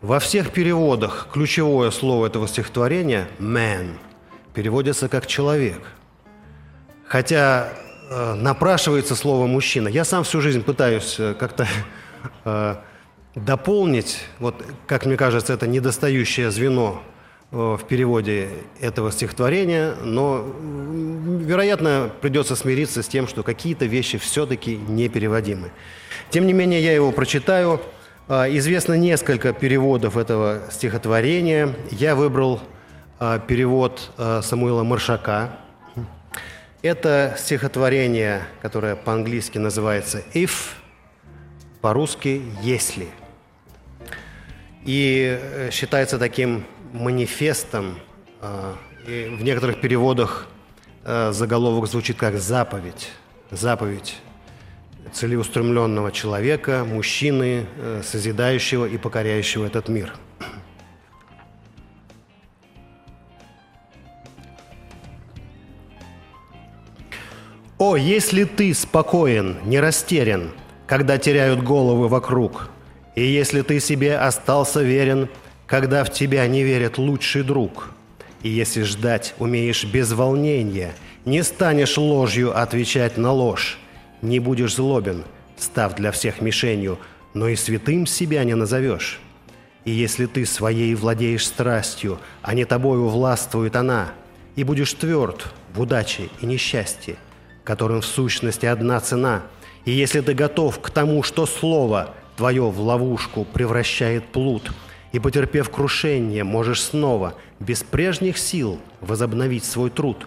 Во 0.00 0.18
всех 0.18 0.50
переводах 0.50 1.28
ключевое 1.30 1.90
слово 1.90 2.26
этого 2.26 2.48
стихотворения 2.48 3.28
«man» 3.38 3.98
переводится 4.54 5.10
как 5.10 5.26
«человек». 5.26 5.82
Хотя 7.06 7.68
э, 8.08 8.34
напрашивается 8.34 9.14
слово 9.14 9.46
«мужчина». 9.46 9.88
Я 9.88 10.06
сам 10.06 10.24
всю 10.24 10.40
жизнь 10.40 10.62
пытаюсь 10.62 11.16
э, 11.18 11.34
как-то 11.38 11.68
э, 12.46 12.76
дополнить, 13.34 14.20
вот, 14.38 14.64
как 14.86 15.04
мне 15.04 15.18
кажется, 15.18 15.52
это 15.52 15.66
недостающее 15.66 16.50
звено 16.50 17.02
э, 17.50 17.56
в 17.56 17.84
переводе 17.86 18.48
этого 18.80 19.12
стихотворения, 19.12 19.96
но, 20.02 20.42
вероятно, 20.62 22.10
придется 22.22 22.56
смириться 22.56 23.02
с 23.02 23.06
тем, 23.06 23.28
что 23.28 23.42
какие-то 23.42 23.84
вещи 23.84 24.16
все-таки 24.16 24.76
непереводимы. 24.76 25.70
Тем 26.32 26.46
не 26.46 26.54
менее, 26.54 26.82
я 26.82 26.94
его 26.94 27.12
прочитаю. 27.12 27.78
А, 28.26 28.48
известно 28.48 28.94
несколько 28.94 29.52
переводов 29.52 30.16
этого 30.16 30.62
стихотворения. 30.70 31.74
Я 31.90 32.16
выбрал 32.16 32.58
а, 33.18 33.38
перевод 33.38 34.10
а, 34.16 34.40
Самуила 34.40 34.82
Маршака. 34.82 35.58
Это 36.80 37.36
стихотворение, 37.38 38.44
которое 38.62 38.96
по-английски 38.96 39.58
называется 39.58 40.22
«if», 40.32 40.70
по-русски 41.82 42.40
«если». 42.62 43.08
И 44.86 45.38
э, 45.38 45.68
считается 45.70 46.18
таким 46.18 46.64
манифестом. 46.94 47.98
В 48.40 49.42
некоторых 49.42 49.82
переводах 49.82 50.48
заголовок 51.04 51.88
звучит 51.88 52.16
как 52.16 52.38
«заповедь». 52.38 53.10
Заповедь 53.50 54.16
целеустремленного 55.12 56.12
человека, 56.12 56.84
мужчины, 56.84 57.66
э, 57.76 58.02
созидающего 58.04 58.86
и 58.86 58.96
покоряющего 58.98 59.66
этот 59.66 59.88
мир. 59.88 60.14
О, 67.78 67.96
если 67.96 68.44
ты 68.44 68.72
спокоен, 68.74 69.56
не 69.64 69.80
растерян, 69.80 70.52
когда 70.86 71.18
теряют 71.18 71.62
головы 71.62 72.06
вокруг. 72.06 72.70
И 73.16 73.24
если 73.24 73.62
ты 73.62 73.80
себе 73.80 74.18
остался 74.18 74.82
верен, 74.82 75.28
когда 75.66 76.04
в 76.04 76.12
тебя 76.12 76.46
не 76.46 76.62
верит 76.62 76.98
лучший 76.98 77.42
друг. 77.42 77.90
И 78.42 78.48
если 78.48 78.82
ждать 78.82 79.34
умеешь 79.38 79.84
без 79.84 80.12
волнения, 80.12 80.92
не 81.24 81.42
станешь 81.42 81.96
ложью 81.96 82.56
отвечать 82.56 83.16
на 83.16 83.32
ложь, 83.32 83.78
не 84.22 84.38
будешь 84.38 84.76
злобен, 84.76 85.24
став 85.56 85.94
для 85.94 86.12
всех 86.12 86.40
мишенью, 86.40 86.98
но 87.34 87.48
и 87.48 87.56
святым 87.56 88.06
себя 88.06 88.44
не 88.44 88.54
назовешь. 88.54 89.20
И 89.84 89.90
если 89.90 90.26
ты 90.26 90.46
своей 90.46 90.94
владеешь 90.94 91.46
страстью, 91.46 92.18
а 92.40 92.54
не 92.54 92.64
тобою 92.64 93.08
властвует 93.08 93.76
она, 93.76 94.12
и 94.54 94.64
будешь 94.64 94.94
тверд 94.94 95.52
в 95.74 95.80
удаче 95.80 96.28
и 96.40 96.46
несчастье, 96.46 97.16
которым 97.64 98.00
в 98.00 98.06
сущности 98.06 98.66
одна 98.66 99.00
цена, 99.00 99.42
и 99.84 99.90
если 99.90 100.20
ты 100.20 100.34
готов 100.34 100.80
к 100.80 100.90
тому, 100.90 101.22
что 101.22 101.46
слово 101.46 102.14
твое 102.36 102.62
в 102.62 102.80
ловушку 102.80 103.44
превращает 103.44 104.24
плут, 104.26 104.70
и, 105.12 105.18
потерпев 105.18 105.68
крушение, 105.68 106.42
можешь 106.42 106.80
снова, 106.80 107.34
без 107.60 107.82
прежних 107.82 108.38
сил, 108.38 108.80
возобновить 109.00 109.64
свой 109.64 109.90
труд, 109.90 110.26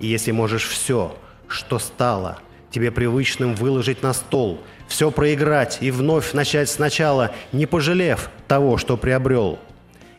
и 0.00 0.08
если 0.08 0.32
можешь 0.32 0.66
все, 0.66 1.16
что 1.46 1.78
стало, 1.78 2.38
тебе 2.74 2.90
привычным 2.90 3.54
выложить 3.54 4.02
на 4.02 4.12
стол– 4.12 4.60
все 4.88 5.10
проиграть 5.10 5.78
и 5.80 5.90
вновь 5.90 6.32
начать 6.32 6.68
сначала, 6.68 7.32
не 7.52 7.66
пожалев 7.66 8.30
того, 8.48 8.76
что 8.76 8.96
приобрел. 8.96 9.58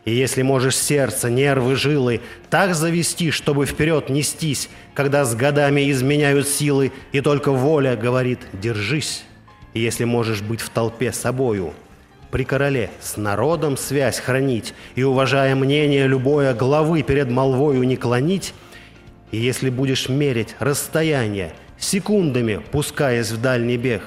И 0.04 0.14
если 0.14 0.42
можешь 0.42 0.76
сердце, 0.76 1.30
нервы, 1.30 1.76
жилы 1.76 2.20
так 2.48 2.74
завести, 2.74 3.30
чтобы 3.30 3.66
вперед 3.66 4.08
нестись, 4.08 4.68
когда 4.94 5.24
с 5.24 5.34
годами 5.34 5.90
изменяют 5.90 6.48
силы, 6.48 6.92
и 7.12 7.20
только 7.20 7.52
воля 7.52 7.96
говорит 7.96 8.40
«держись». 8.52 9.24
И 9.74 9.80
если 9.80 10.04
можешь 10.04 10.42
быть 10.42 10.60
в 10.60 10.70
толпе 10.70 11.12
собою, 11.12 11.74
при 12.30 12.44
короле 12.44 12.90
с 13.00 13.16
народом 13.16 13.76
связь 13.76 14.18
хранить 14.18 14.74
и, 14.94 15.02
уважая 15.02 15.54
мнение 15.54 16.06
любое, 16.06 16.54
главы 16.54 17.02
перед 17.02 17.28
молвою 17.30 17.82
не 17.82 17.96
клонить, 17.96 18.54
и 19.32 19.38
если 19.38 19.70
будешь 19.70 20.08
мерить 20.08 20.54
расстояние, 20.60 21.52
секундами 21.78 22.62
пускаясь 22.70 23.30
в 23.30 23.40
дальний 23.40 23.76
бег, 23.76 24.02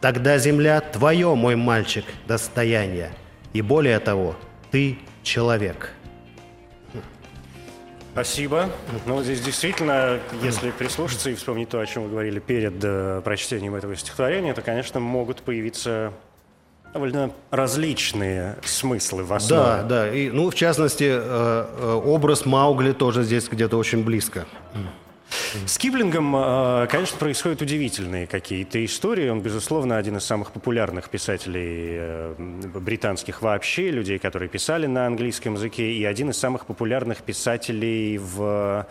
Тогда 0.00 0.38
земля 0.38 0.80
твое, 0.80 1.34
мой 1.34 1.56
мальчик, 1.56 2.06
достояние. 2.26 3.12
И 3.52 3.60
более 3.60 3.98
того, 3.98 4.34
ты 4.70 4.98
человек. 5.22 5.92
Спасибо. 8.12 8.70
Ну, 9.06 9.22
здесь 9.22 9.42
действительно, 9.42 10.18
если 10.42 10.70
прислушаться 10.70 11.30
и 11.30 11.34
вспомнить 11.34 11.68
то, 11.68 11.80
о 11.80 11.86
чем 11.86 12.04
вы 12.04 12.10
говорили 12.10 12.38
перед 12.38 12.82
э, 12.82 13.20
прочтением 13.22 13.74
этого 13.74 13.94
стихотворения, 13.94 14.54
то, 14.54 14.62
конечно, 14.62 15.00
могут 15.00 15.42
появиться 15.42 16.12
довольно 16.92 17.30
различные 17.50 18.56
смыслы 18.64 19.22
в 19.24 19.32
основе. 19.32 19.62
Да, 19.62 19.82
да. 19.82 20.12
И, 20.12 20.30
ну, 20.30 20.50
в 20.50 20.54
частности, 20.54 21.04
э, 21.04 21.18
э, 21.18 22.02
образ 22.04 22.46
Маугли 22.46 22.92
тоже 22.92 23.22
здесь 23.22 23.48
где-то 23.48 23.76
очень 23.76 24.02
близко. 24.02 24.46
С 25.66 25.78
Киплингом, 25.78 26.34
э, 26.36 26.86
конечно, 26.90 27.18
происходят 27.18 27.62
удивительные 27.62 28.26
какие-то 28.26 28.84
истории. 28.84 29.28
Он, 29.28 29.40
безусловно, 29.40 29.96
один 29.96 30.16
из 30.16 30.24
самых 30.24 30.52
популярных 30.52 31.08
писателей 31.08 31.96
э, 31.98 32.34
британских 32.74 33.42
вообще, 33.42 33.90
людей, 33.90 34.18
которые 34.18 34.48
писали 34.48 34.86
на 34.86 35.06
английском 35.06 35.54
языке, 35.54 35.92
и 35.92 36.04
один 36.04 36.30
из 36.30 36.38
самых 36.38 36.66
популярных 36.66 37.18
писателей 37.22 38.18
в 38.18 38.86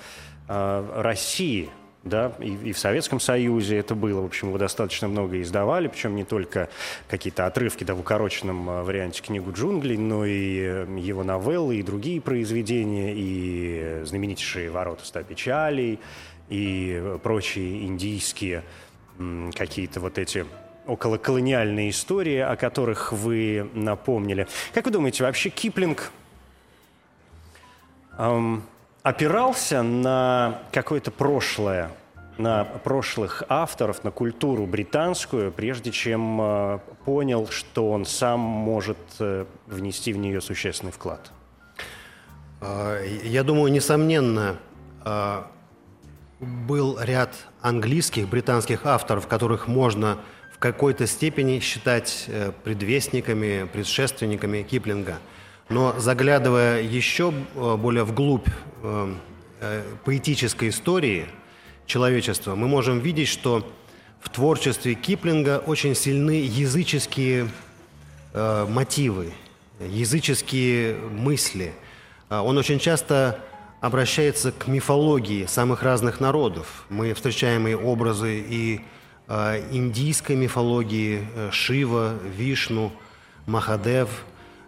э, 0.48 1.01
России– 1.01 1.69
да, 2.03 2.31
и, 2.39 2.53
и 2.53 2.72
в 2.72 2.79
Советском 2.79 3.19
Союзе 3.19 3.77
это 3.77 3.93
было, 3.93 4.22
в 4.22 4.25
общем, 4.25 4.48
его 4.48 4.58
достаточно 4.58 5.10
много 5.10 5.41
издавали, 5.41 5.88
причем 5.88 6.15
не 6.15 6.24
только 6.24 6.69
какие-то 7.10 7.46
отрывки, 7.46 7.84
да, 7.84 7.93
в 7.93 8.00
укороченном 8.00 8.86
варианте 8.86 9.22
книгу 9.22 9.51
«Джунглей», 9.51 9.98
но 9.98 10.25
и 10.25 10.86
его 11.01 11.24
новеллы, 11.24 11.77
и 11.77 11.84
другие 11.84 12.22
произведения, 12.22 13.13
и 13.16 14.05
знаменитейшие 14.05 14.70
«Ворота 14.70 15.05
ста 15.05 15.24
печалей», 15.24 16.00
и 16.50 17.18
прочие 17.24 17.85
индийские 17.85 18.64
какие-то 19.55 20.00
вот 20.00 20.18
эти 20.18 20.46
околоколониальные 20.88 21.92
истории, 21.92 22.40
о 22.40 22.55
которых 22.55 23.12
вы 23.12 23.70
напомнили. 23.74 24.48
Как 24.74 24.85
вы 24.85 24.92
думаете, 24.92 25.24
вообще 25.24 25.50
Киплинг 25.50 26.12
эм, 28.18 28.64
опирался 29.03 29.83
на 29.83 30.64
какое-то 30.72 31.12
прошлое, 31.12 31.92
на 32.38 32.64
прошлых 32.64 33.44
авторов, 33.50 34.03
на 34.03 34.12
культуру 34.12 34.66
британскую, 34.66 35.51
прежде 35.51 35.92
чем 35.92 36.40
э, 36.42 36.79
понял, 37.05 37.48
что 37.50 37.92
он 37.92 38.05
сам 38.05 38.40
может 38.40 38.98
э, 39.20 39.46
внести 39.68 40.14
в 40.14 40.18
нее 40.18 40.42
существенный 40.42 40.94
вклад? 40.94 41.31
А, 42.62 43.03
я 43.03 43.44
думаю, 43.44 43.72
несомненно, 43.72 44.57
а, 45.03 45.48
был 46.39 46.97
ряд 46.99 47.35
английских, 47.61 48.27
британских 48.27 48.85
авторов, 48.85 49.27
которых 49.27 49.67
можно 49.67 50.17
в 50.53 50.59
какой-то 50.59 51.07
степени 51.07 51.59
считать 51.59 52.25
э, 52.27 52.51
предвестниками, 52.63 53.67
предшественниками 53.71 54.63
Киплинга. 54.63 55.19
Но 55.69 55.97
заглядывая 55.99 56.81
еще 56.81 57.33
э, 57.55 57.75
более 57.75 58.03
вглубь 58.03 58.47
э, 58.83 59.13
поэтической 60.05 60.69
истории 60.69 61.27
человечества, 61.85 62.55
мы 62.55 62.67
можем 62.67 62.99
видеть, 62.99 63.27
что 63.27 63.69
в 64.21 64.29
творчестве 64.29 64.95
Киплинга 64.95 65.61
очень 65.65 65.95
сильны 65.95 66.41
языческие 66.45 67.49
мотивы, 68.33 69.33
языческие 69.79 70.95
мысли. 70.95 71.73
Он 72.29 72.57
очень 72.57 72.79
часто 72.79 73.39
обращается 73.81 74.51
к 74.51 74.68
мифологии 74.68 75.46
самых 75.46 75.83
разных 75.83 76.20
народов. 76.20 76.85
Мы 76.89 77.13
встречаем 77.13 77.68
и 77.68 77.74
образы 77.74 78.39
и 78.39 78.81
э, 79.27 79.63
индийской 79.72 80.35
мифологии, 80.35 81.25
э, 81.35 81.50
Шива, 81.51 82.15
Вишну, 82.35 82.92
Махадев. 83.46 84.09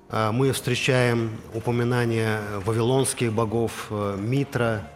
Э, 0.10 0.32
мы 0.32 0.54
встречаем 0.54 1.32
упоминания 1.54 2.42
вавилонских 2.64 3.34
богов, 3.34 3.88
э, 3.90 4.16
Митра, 4.18 4.88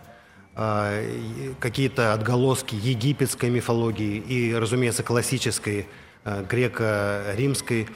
э, 0.56 1.54
какие-то 1.60 2.14
отголоски 2.14 2.76
египетской 2.76 3.50
мифологии 3.50 4.18
и, 4.18 4.56
разумеется, 4.56 5.04
классической 5.04 5.88
э, 6.24 6.46
греко-римской 6.50 7.90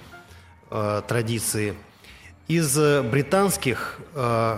э, 0.70 1.02
традиции. 1.08 1.76
Из 2.50 2.76
британских 3.04 4.00
э, 4.16 4.58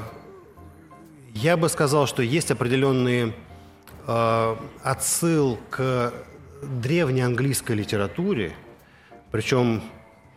я 1.33 1.57
бы 1.57 1.69
сказал, 1.69 2.07
что 2.07 2.21
есть 2.21 2.51
определенный 2.51 3.33
э, 4.07 4.55
отсыл 4.83 5.59
к 5.69 6.13
древней 6.61 7.21
английской 7.21 7.73
литературе, 7.73 8.53
причем, 9.31 9.81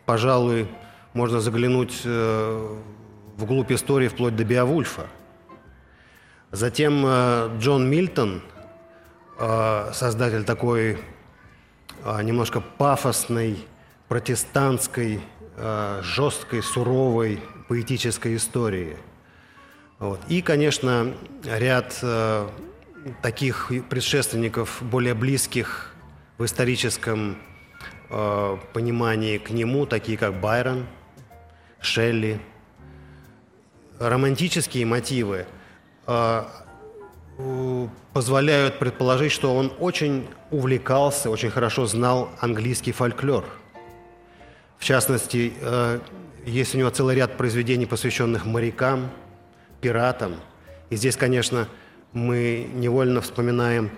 пожалуй, 0.06 0.68
можно 1.12 1.40
заглянуть 1.40 2.02
э, 2.04 2.76
вглубь 3.36 3.72
истории 3.72 4.08
вплоть 4.08 4.36
до 4.36 4.44
Беовульфа. 4.44 5.06
Затем 6.52 7.04
э, 7.04 7.50
Джон 7.58 7.90
Мильтон, 7.90 8.42
э, 9.38 9.90
создатель 9.92 10.44
такой 10.44 10.98
э, 12.04 12.22
немножко 12.22 12.60
пафосной, 12.60 13.66
протестантской, 14.08 15.20
э, 15.56 16.00
жесткой, 16.04 16.62
суровой 16.62 17.42
поэтической 17.68 18.36
истории– 18.36 18.96
вот. 19.98 20.20
И, 20.28 20.42
конечно, 20.42 21.14
ряд 21.44 21.98
э, 22.02 22.48
таких 23.22 23.70
предшественников, 23.88 24.82
более 24.82 25.14
близких 25.14 25.94
в 26.38 26.44
историческом 26.44 27.38
э, 28.10 28.56
понимании 28.72 29.38
к 29.38 29.50
нему, 29.50 29.86
такие 29.86 30.18
как 30.18 30.40
Байрон, 30.40 30.86
Шелли. 31.80 32.40
Романтические 34.00 34.84
мотивы 34.86 35.46
э, 36.06 36.44
позволяют 38.12 38.78
предположить, 38.78 39.32
что 39.32 39.54
он 39.54 39.72
очень 39.78 40.26
увлекался, 40.50 41.30
очень 41.30 41.50
хорошо 41.50 41.86
знал 41.86 42.30
английский 42.40 42.92
фольклор. 42.92 43.44
В 44.78 44.84
частности, 44.84 45.52
э, 45.60 46.00
есть 46.44 46.74
у 46.74 46.78
него 46.78 46.90
целый 46.90 47.14
ряд 47.14 47.36
произведений, 47.36 47.86
посвященных 47.86 48.44
морякам– 48.44 49.10
пиратам. 49.84 50.36
И 50.88 50.96
здесь, 50.96 51.14
конечно, 51.14 51.68
мы 52.14 52.66
невольно 52.72 53.20
вспоминаем, 53.20 53.90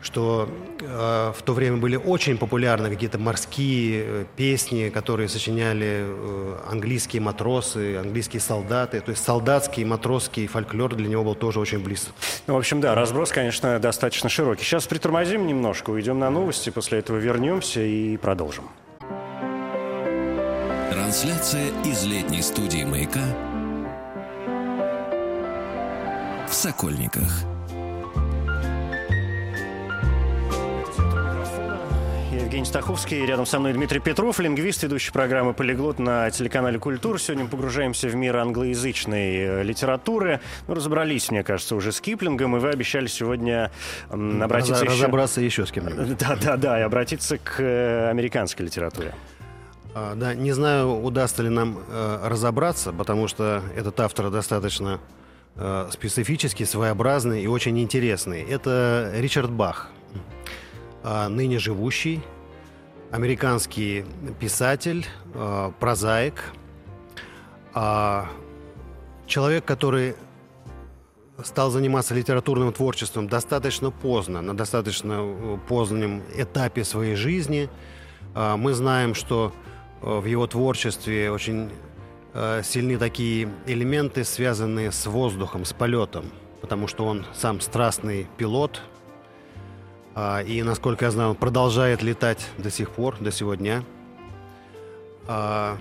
что 0.00 0.48
э, 0.80 1.32
в 1.36 1.42
то 1.42 1.52
время 1.52 1.76
были 1.76 1.96
очень 1.96 2.38
популярны 2.38 2.88
какие-то 2.88 3.18
морские 3.18 4.04
э, 4.06 4.24
песни, 4.36 4.88
которые 4.88 5.28
сочиняли 5.28 6.04
э, 6.06 6.58
английские 6.70 7.20
матросы, 7.20 7.96
английские 7.96 8.40
солдаты. 8.40 9.00
То 9.00 9.10
есть 9.10 9.22
солдатский, 9.22 9.84
матросский 9.84 10.46
фольклор 10.46 10.94
для 10.94 11.08
него 11.08 11.24
был 11.24 11.34
тоже 11.34 11.60
очень 11.60 11.80
близок. 11.80 12.14
Ну, 12.46 12.54
в 12.54 12.56
общем, 12.56 12.80
да, 12.80 12.94
разброс, 12.94 13.30
конечно, 13.30 13.78
достаточно 13.78 14.30
широкий. 14.30 14.64
Сейчас 14.64 14.86
притормозим 14.86 15.46
немножко, 15.46 15.90
уйдем 15.90 16.18
на 16.18 16.30
новости, 16.30 16.70
после 16.70 17.00
этого 17.00 17.18
вернемся 17.18 17.80
и 17.82 18.16
продолжим. 18.16 18.64
Трансляция 20.90 21.66
из 21.84 22.04
летней 22.06 22.40
студии 22.40 22.84
«Маяка» 22.84 23.53
в 26.48 26.54
Сокольниках. 26.54 27.44
Евгений 32.32 32.66
Стаховский, 32.66 33.24
рядом 33.26 33.46
со 33.46 33.58
мной 33.58 33.72
Дмитрий 33.72 34.00
Петров, 34.00 34.38
лингвист, 34.38 34.82
ведущий 34.82 35.12
программы 35.12 35.54
«Полиглот» 35.54 35.98
на 35.98 36.30
телеканале 36.30 36.78
«Культура». 36.78 37.18
Сегодня 37.18 37.44
мы 37.44 37.50
погружаемся 37.50 38.08
в 38.08 38.14
мир 38.14 38.36
англоязычной 38.36 39.36
э, 39.36 39.62
литературы. 39.62 40.40
Ну, 40.68 40.74
разобрались, 40.74 41.30
мне 41.30 41.42
кажется, 41.42 41.74
уже 41.74 41.92
с 41.92 42.00
Киплингом, 42.00 42.56
и 42.56 42.60
вы 42.60 42.70
обещали 42.70 43.06
сегодня 43.06 43.70
обратиться 44.08 44.84
Раз, 44.84 44.94
еще... 44.94 45.02
Разобраться 45.02 45.40
еще 45.40 45.66
с 45.66 45.72
кем-нибудь. 45.72 46.16
Да-да-да, 46.18 46.78
и 46.78 46.82
обратиться 46.82 47.38
к 47.38 47.60
э, 47.60 48.10
американской 48.10 48.66
литературе. 48.66 49.14
А, 49.94 50.14
да, 50.14 50.34
не 50.34 50.52
знаю, 50.52 51.02
удастся 51.02 51.42
ли 51.42 51.48
нам 51.48 51.78
э, 51.88 52.18
разобраться, 52.28 52.92
потому 52.92 53.28
что 53.28 53.62
этот 53.76 53.98
автор 54.00 54.30
достаточно 54.30 55.00
э, 55.56 55.88
специфический, 55.90 56.64
своеобразный 56.64 57.42
и 57.42 57.46
очень 57.46 57.78
интересный. 57.78 58.42
Это 58.42 59.12
Ричард 59.14 59.50
Бах, 59.50 59.90
э, 61.02 61.28
ныне 61.28 61.58
живущий, 61.58 62.22
американский 63.10 64.04
писатель, 64.40 65.06
э, 65.34 65.72
прозаик, 65.78 66.52
э, 67.74 68.24
человек, 69.26 69.64
который 69.64 70.14
стал 71.42 71.70
заниматься 71.70 72.14
литературным 72.14 72.72
творчеством 72.72 73.28
достаточно 73.28 73.90
поздно, 73.90 74.40
на 74.40 74.56
достаточно 74.56 75.58
позднем 75.68 76.22
этапе 76.36 76.84
своей 76.84 77.16
жизни. 77.16 77.68
Мы 78.36 78.72
знаем, 78.72 79.14
что 79.14 79.52
в 80.00 80.26
его 80.26 80.46
творчестве 80.46 81.32
очень 81.32 81.70
сильны 82.62 82.98
такие 82.98 83.48
элементы, 83.66 84.24
связанные 84.24 84.90
с 84.90 85.06
воздухом, 85.06 85.64
с 85.64 85.72
полетом, 85.72 86.24
потому 86.60 86.88
что 86.88 87.06
он 87.06 87.24
сам 87.32 87.60
страстный 87.60 88.26
пилот, 88.36 88.82
а, 90.16 90.40
и, 90.42 90.62
насколько 90.62 91.04
я 91.04 91.10
знаю, 91.10 91.30
он 91.30 91.36
продолжает 91.36 92.02
летать 92.02 92.44
до 92.58 92.70
сих 92.70 92.90
пор, 92.90 93.16
до 93.20 93.30
сегодня. 93.30 93.84
А, 95.26 95.78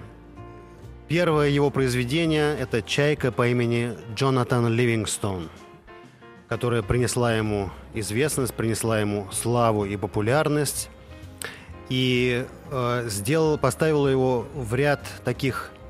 первое 1.08 1.50
его 1.50 1.70
произведение– 1.70 2.56
это 2.60 2.82
«Чайка» 2.82 3.32
по 3.32 3.48
имени 3.48 3.94
Джонатан 4.16 4.68
Ливингстон, 4.68 5.50
которая 6.48 6.82
принесла 6.82 7.34
ему 7.34 7.72
известность, 7.94 8.54
принесла 8.54 9.00
ему 9.00 9.28
славу 9.32 9.86
и 9.86 9.98
популярность– 9.98 10.90
и 11.90 12.46
э, 12.72 13.06
сделал, 13.08 13.58
поставил 13.58 14.08
его 14.08 14.48
в 14.56 14.74
ряд 14.74 15.06
таких 15.24 15.72
э, 15.72 15.83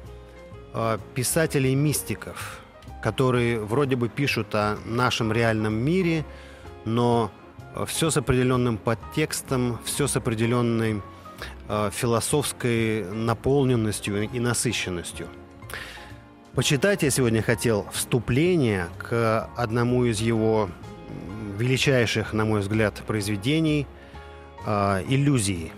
писателей-мистиков, 1.13 2.59
которые 3.03 3.59
вроде 3.59 3.97
бы 3.97 4.07
пишут 4.07 4.55
о 4.55 4.77
нашем 4.85 5.31
реальном 5.33 5.73
мире, 5.73 6.25
но 6.85 7.31
э, 7.75 7.85
все 7.85 8.09
с 8.09 8.17
определенным 8.17 8.77
подтекстом, 8.77 9.77
все 9.83 10.07
с 10.07 10.15
определенной 10.15 11.01
э, 11.67 11.89
философской 11.91 13.03
наполненностью 13.03 14.23
и 14.29 14.39
насыщенностью. 14.39 15.27
Почитать 16.55 17.03
я 17.03 17.09
сегодня 17.09 17.41
хотел 17.41 17.87
вступление 17.91 18.87
к 18.99 19.49
одному 19.57 20.05
из 20.05 20.21
его 20.21 20.69
величайших, 21.57 22.31
на 22.31 22.45
мой 22.45 22.61
взгляд, 22.61 23.01
произведений 23.05 23.85
э, 24.65 25.03
«Иллюзии». 25.09 25.73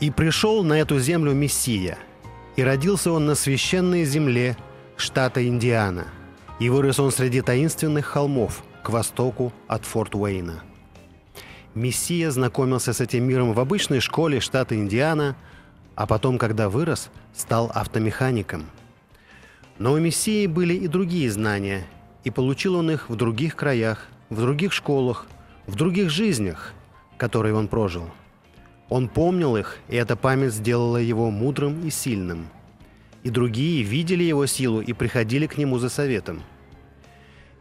И 0.00 0.10
пришел 0.10 0.62
на 0.62 0.74
эту 0.74 1.00
землю 1.00 1.32
Мессия, 1.32 1.98
и 2.54 2.62
родился 2.62 3.10
он 3.10 3.26
на 3.26 3.34
священной 3.34 4.04
земле 4.04 4.56
штата 4.96 5.46
Индиана, 5.46 6.06
и 6.60 6.68
вырос 6.68 7.00
он 7.00 7.10
среди 7.10 7.42
таинственных 7.42 8.06
холмов 8.06 8.62
к 8.84 8.90
востоку 8.90 9.52
от 9.66 9.84
Форт 9.84 10.14
Уэйна. 10.14 10.62
Мессия 11.74 12.30
знакомился 12.30 12.92
с 12.92 13.00
этим 13.00 13.24
миром 13.24 13.52
в 13.52 13.60
обычной 13.60 13.98
школе 13.98 14.38
штата 14.38 14.76
Индиана, 14.76 15.36
а 15.96 16.06
потом, 16.06 16.38
когда 16.38 16.68
вырос, 16.68 17.10
стал 17.34 17.70
автомехаником. 17.74 18.66
Но 19.78 19.92
у 19.92 19.98
Мессии 19.98 20.46
были 20.46 20.74
и 20.74 20.86
другие 20.86 21.28
знания, 21.28 21.84
и 22.22 22.30
получил 22.30 22.76
он 22.76 22.90
их 22.90 23.10
в 23.10 23.16
других 23.16 23.56
краях, 23.56 24.06
в 24.30 24.40
других 24.40 24.72
школах, 24.72 25.26
в 25.66 25.74
других 25.74 26.08
жизнях, 26.08 26.72
которые 27.16 27.54
он 27.54 27.66
прожил– 27.66 28.08
он 28.88 29.08
помнил 29.08 29.56
их, 29.56 29.78
и 29.88 29.96
эта 29.96 30.16
память 30.16 30.54
сделала 30.54 30.96
его 30.96 31.30
мудрым 31.30 31.86
и 31.86 31.90
сильным. 31.90 32.48
И 33.22 33.30
другие 33.30 33.82
видели 33.82 34.24
его 34.24 34.46
силу 34.46 34.80
и 34.80 34.92
приходили 34.92 35.46
к 35.46 35.58
нему 35.58 35.78
за 35.78 35.88
советом. 35.88 36.42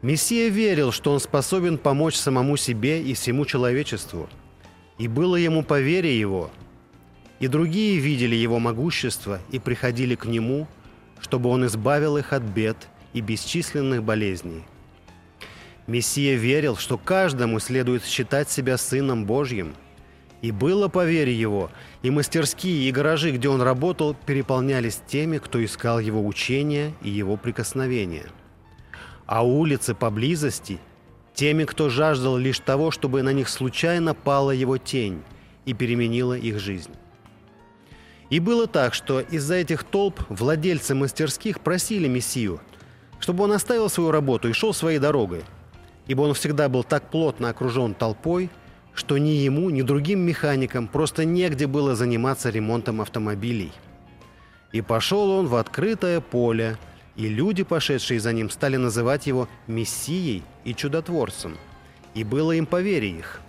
Мессия 0.02 0.50
верил, 0.50 0.92
что 0.92 1.12
он 1.12 1.20
способен 1.20 1.78
помочь 1.78 2.16
самому 2.16 2.56
себе 2.56 3.02
и 3.02 3.14
всему 3.14 3.46
человечеству. 3.46 4.30
И 4.98 5.08
было 5.08 5.36
ему 5.36 5.64
по 5.64 5.82
вере 5.82 6.18
его. 6.18 6.50
И 7.40 7.48
другие 7.48 8.00
видели 8.00 8.36
его 8.36 8.60
могущество 8.60 9.40
и 9.52 9.60
приходили 9.60 10.16
к 10.16 10.26
нему, 10.26 10.68
чтобы 11.20 11.50
он 11.50 11.66
избавил 11.66 12.18
их 12.18 12.32
от 12.32 12.44
бед 12.44 12.88
и 13.14 13.22
бесчисленных 13.22 14.04
болезней. 14.04 14.64
Мессия 15.88 16.36
верил, 16.36 16.78
что 16.78 16.98
каждому 16.98 17.60
следует 17.60 18.06
считать 18.06 18.50
себя 18.50 18.78
сыном 18.78 19.26
Божьим– 19.26 19.76
и 20.42 20.52
было 20.52 20.88
по 20.88 21.06
вере 21.06 21.34
его, 21.34 21.72
и 22.04 22.12
мастерские, 22.12 22.88
и 22.88 22.92
гаражи, 22.92 23.32
где 23.32 23.50
он 23.50 23.62
работал, 23.62 24.16
переполнялись 24.26 25.02
теми, 25.08 25.40
кто 25.40 25.64
искал 25.64 26.00
его 26.00 26.26
учения 26.26 26.94
и 27.02 27.10
его 27.10 27.38
прикосновения. 27.38 28.26
А 29.26 29.46
улицы 29.46 29.94
поблизости– 29.96 30.80
теми, 31.34 31.66
кто 31.66 31.90
жаждал 31.90 32.38
лишь 32.38 32.60
того, 32.60 32.90
чтобы 32.92 33.22
на 33.22 33.32
них 33.32 33.48
случайно 33.48 34.16
пала 34.16 34.52
его 34.52 34.78
тень 34.78 35.22
и 35.66 35.74
переменила 35.74 36.34
их 36.34 36.60
жизнь. 36.60 36.92
И 38.30 38.40
было 38.40 38.68
так, 38.68 38.94
что 38.94 39.22
из-за 39.22 39.56
этих 39.56 39.84
толп 39.84 40.20
владельцы 40.30 40.96
мастерских 40.96 41.62
просили 41.62 42.08
Мессию, 42.08 42.60
чтобы 43.20 43.44
он 43.44 43.52
оставил 43.52 43.90
свою 43.90 44.12
работу 44.12 44.50
и 44.50 44.54
шел 44.54 44.74
своей 44.74 44.98
дорогой, 45.00 45.44
ибо 46.08 46.24
он 46.24 46.34
всегда 46.34 46.70
был 46.70 46.84
так 46.84 47.10
плотно 47.10 47.50
окружен 47.50 47.94
толпой– 47.94 48.50
что 48.98 49.20
ни 49.20 49.30
ему, 49.30 49.70
ни 49.70 49.84
другим 49.84 50.22
механикам 50.22 50.88
просто 50.88 51.24
негде 51.24 51.68
было 51.68 51.96
заниматься 51.96 52.50
ремонтом 52.50 53.00
автомобилей. 53.00 53.72
И 54.72 54.82
пошел 54.82 55.30
он 55.30 55.46
в 55.46 55.56
открытое 55.56 56.20
поле, 56.20 56.78
и 57.16 57.28
люди, 57.30 57.62
пошедшие 57.62 58.20
за 58.20 58.34
ним, 58.34 58.50
стали 58.50 58.76
называть 58.76 59.28
его 59.28 59.48
Мессией 59.68 60.42
и 60.64 60.74
Чудотворцем. 60.74 61.58
И 62.16 62.24
было 62.24 62.54
им 62.54 62.66
поверие 62.66 63.20
их. 63.20 63.40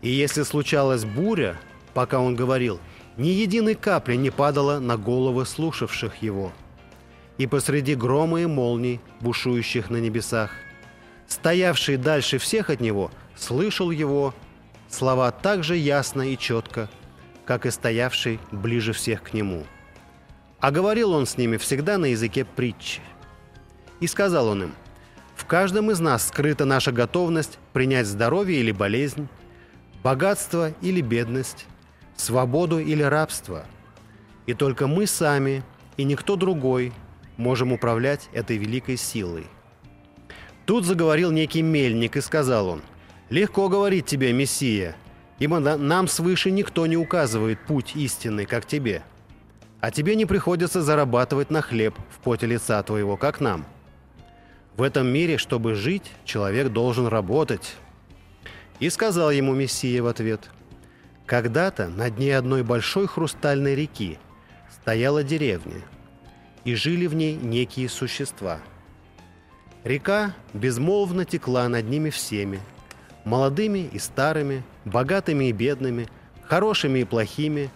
И 0.00 0.08
если 0.08 0.42
случалась 0.42 1.04
буря, 1.04 1.60
пока 1.92 2.20
он 2.20 2.34
говорил, 2.34 2.80
ни 3.18 3.28
единой 3.28 3.74
капли 3.74 4.14
не 4.14 4.30
падало 4.30 4.78
на 4.78 4.96
головы 4.96 5.44
слушавших 5.44 6.22
его. 6.22 6.50
И 7.36 7.46
посреди 7.46 7.94
грома 7.94 8.40
и 8.40 8.46
молний, 8.46 9.00
бушующих 9.20 9.90
на 9.90 9.98
небесах, 9.98 10.50
стоявший 11.28 11.98
дальше 11.98 12.38
всех 12.38 12.70
от 12.70 12.80
него, 12.80 13.10
слышал 13.36 13.90
его 13.90 14.34
слова 14.94 15.30
так 15.30 15.64
же 15.64 15.76
ясно 15.76 16.22
и 16.22 16.38
четко, 16.38 16.88
как 17.44 17.66
и 17.66 17.70
стоявший 17.70 18.40
ближе 18.50 18.92
всех 18.92 19.22
к 19.22 19.32
нему. 19.32 19.64
А 20.60 20.70
говорил 20.70 21.12
он 21.12 21.26
с 21.26 21.36
ними 21.36 21.56
всегда 21.56 21.98
на 21.98 22.06
языке 22.06 22.44
притчи. 22.44 23.00
И 24.00 24.06
сказал 24.06 24.48
он 24.48 24.64
им, 24.64 24.74
«В 25.34 25.44
каждом 25.44 25.90
из 25.90 26.00
нас 26.00 26.28
скрыта 26.28 26.64
наша 26.64 26.92
готовность 26.92 27.58
принять 27.72 28.06
здоровье 28.06 28.60
или 28.60 28.70
болезнь, 28.70 29.28
богатство 30.02 30.72
или 30.80 31.00
бедность, 31.00 31.66
свободу 32.16 32.78
или 32.78 33.02
рабство. 33.02 33.64
И 34.46 34.54
только 34.54 34.86
мы 34.86 35.06
сами 35.06 35.64
и 35.96 36.04
никто 36.04 36.36
другой 36.36 36.92
можем 37.36 37.72
управлять 37.72 38.28
этой 38.32 38.56
великой 38.56 38.96
силой». 38.96 39.46
Тут 40.64 40.84
заговорил 40.84 41.32
некий 41.32 41.62
мельник 41.62 42.16
и 42.16 42.20
сказал 42.20 42.68
он, 42.68 42.82
Легко 43.32 43.70
говорить 43.70 44.04
тебе, 44.04 44.30
Мессия, 44.34 44.94
ибо 45.38 45.58
нам 45.58 46.06
свыше 46.06 46.50
никто 46.50 46.84
не 46.84 46.98
указывает 46.98 47.58
путь 47.60 47.96
истинный, 47.96 48.44
как 48.44 48.66
тебе. 48.66 49.04
А 49.80 49.90
тебе 49.90 50.16
не 50.16 50.26
приходится 50.26 50.82
зарабатывать 50.82 51.48
на 51.48 51.62
хлеб 51.62 51.94
в 52.10 52.18
поте 52.18 52.46
лица 52.46 52.82
твоего, 52.82 53.16
как 53.16 53.40
нам. 53.40 53.64
В 54.76 54.82
этом 54.82 55.06
мире, 55.06 55.38
чтобы 55.38 55.76
жить, 55.76 56.12
человек 56.26 56.68
должен 56.68 57.06
работать. 57.06 57.76
И 58.80 58.90
сказал 58.90 59.30
ему 59.30 59.54
Мессия 59.54 60.02
в 60.02 60.08
ответ, 60.08 60.50
«Когда-то 61.24 61.88
на 61.88 62.10
дне 62.10 62.36
одной 62.36 62.62
большой 62.62 63.06
хрустальной 63.06 63.74
реки 63.74 64.18
стояла 64.70 65.24
деревня, 65.24 65.80
и 66.64 66.74
жили 66.74 67.06
в 67.06 67.14
ней 67.14 67.36
некие 67.36 67.88
существа. 67.88 68.58
Река 69.84 70.34
безмолвно 70.52 71.24
текла 71.24 71.66
над 71.70 71.88
ними 71.88 72.10
всеми, 72.10 72.60
молодыми 73.24 73.90
и 73.92 73.98
старыми, 73.98 74.62
богатыми 74.84 75.46
и 75.46 75.52
бедными, 75.52 76.08
хорошими 76.42 77.00
и 77.00 77.04
плохими, 77.04 77.70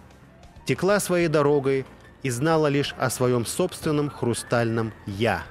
текла 0.66 1.00
своей 1.00 1.28
дорогой 1.28 1.86
и 2.22 2.30
знала 2.30 2.66
лишь 2.66 2.94
о 2.98 3.10
своем 3.10 3.46
собственном 3.46 4.10
хрустальном 4.10 4.92
«я». 5.06 5.44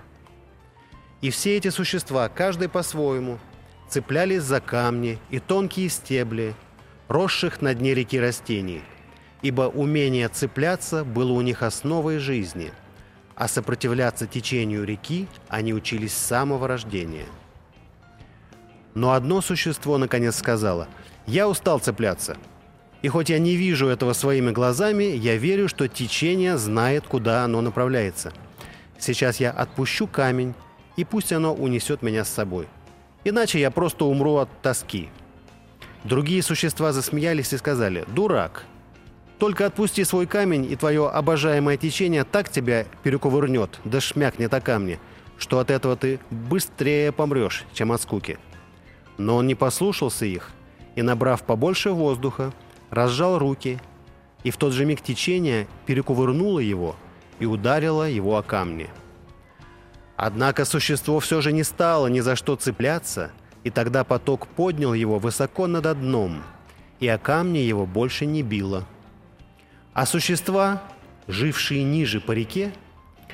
И 1.21 1.29
все 1.29 1.57
эти 1.57 1.69
существа, 1.69 2.29
каждый 2.29 2.69
по-своему, 2.69 3.39
цеплялись 3.89 4.43
за 4.43 4.59
камни 4.59 5.17
и 5.29 5.39
тонкие 5.39 5.89
стебли, 5.89 6.53
росших 7.07 7.61
на 7.61 7.73
дне 7.73 7.93
реки 7.93 8.19
растений, 8.19 8.83
ибо 9.41 9.63
умение 9.63 10.27
цепляться 10.27 11.03
было 11.03 11.31
у 11.31 11.41
них 11.41 11.63
основой 11.63 12.17
жизни, 12.17 12.71
а 13.35 13.47
сопротивляться 13.47 14.27
течению 14.27 14.83
реки 14.83 15.27
они 15.47 15.73
учились 15.73 16.13
с 16.13 16.27
самого 16.27 16.67
рождения. 16.67 17.25
Но 18.95 19.11
одно 19.11 19.41
существо 19.41 19.97
наконец 19.97 20.37
сказала 20.37 20.87
«Я 21.27 21.47
устал 21.47 21.79
цепляться». 21.79 22.37
И 23.01 23.07
хоть 23.07 23.29
я 23.29 23.37
не 23.37 23.55
вижу 23.55 23.87
этого 23.87 24.13
своими 24.13 24.49
глазами, 24.49 25.03
я 25.03 25.35
верю, 25.35 25.67
что 25.67 25.87
течение 25.87 26.57
знает, 26.57 27.05
куда 27.05 27.43
оно 27.43 27.61
направляется. 27.61 28.33
Сейчас 28.97 29.39
я 29.39 29.51
отпущу 29.51 30.07
камень, 30.07 30.55
и 30.95 31.03
пусть 31.03 31.31
оно 31.31 31.53
унесет 31.53 32.01
меня 32.01 32.25
с 32.25 32.29
собой. 32.29 32.67
Иначе 33.23 33.59
я 33.59 33.69
просто 33.69 34.05
умру 34.05 34.37
от 34.37 34.49
тоски. 34.61 35.09
Другие 36.03 36.41
существа 36.41 36.93
засмеялись 36.93 37.53
и 37.53 37.57
сказали 37.57 38.05
«Дурак, 38.07 38.63
только 39.37 39.65
отпусти 39.65 40.03
свой 40.03 40.25
камень, 40.25 40.71
и 40.71 40.75
твое 40.75 41.09
обожаемое 41.09 41.77
течение 41.77 42.23
так 42.23 42.49
тебя 42.49 42.85
перекувырнет, 43.03 43.79
да 43.83 43.99
шмякнет 43.99 44.53
о 44.53 44.61
камни, 44.61 44.99
что 45.37 45.59
от 45.59 45.69
этого 45.69 45.95
ты 45.97 46.19
быстрее 46.31 47.11
помрешь, 47.11 47.65
чем 47.73 47.91
от 47.91 48.01
скуки». 48.01 48.39
Но 49.17 49.37
он 49.37 49.47
не 49.47 49.55
послушался 49.55 50.25
их 50.25 50.51
и, 50.95 51.01
набрав 51.01 51.43
побольше 51.43 51.91
воздуха, 51.91 52.53
разжал 52.89 53.37
руки, 53.39 53.79
и 54.43 54.51
в 54.51 54.57
тот 54.57 54.73
же 54.73 54.85
миг 54.85 55.01
течение 55.01 55.67
перекувырнуло 55.85 56.59
его 56.59 56.95
и 57.39 57.45
ударило 57.45 58.09
его 58.09 58.37
о 58.37 58.43
камни. 58.43 58.89
Однако 60.15 60.63
существо 60.65 61.19
все 61.19 61.41
же 61.41 61.51
не 61.51 61.63
стало 61.63 62.07
ни 62.07 62.21
за 62.21 62.35
что 62.35 62.55
цепляться, 62.55 63.31
и 63.63 63.69
тогда 63.69 64.03
поток 64.03 64.47
поднял 64.47 64.93
его 64.93 65.19
высоко 65.19 65.67
над 65.67 65.99
дном, 65.99 66.43
и 66.99 67.07
о 67.07 67.17
камни 67.17 67.57
его 67.57 67.85
больше 67.85 68.25
не 68.25 68.41
било. 68.41 68.85
А 69.93 70.05
существа, 70.05 70.83
жившие 71.27 71.83
ниже 71.83 72.21
по 72.21 72.31
реке, 72.31 72.71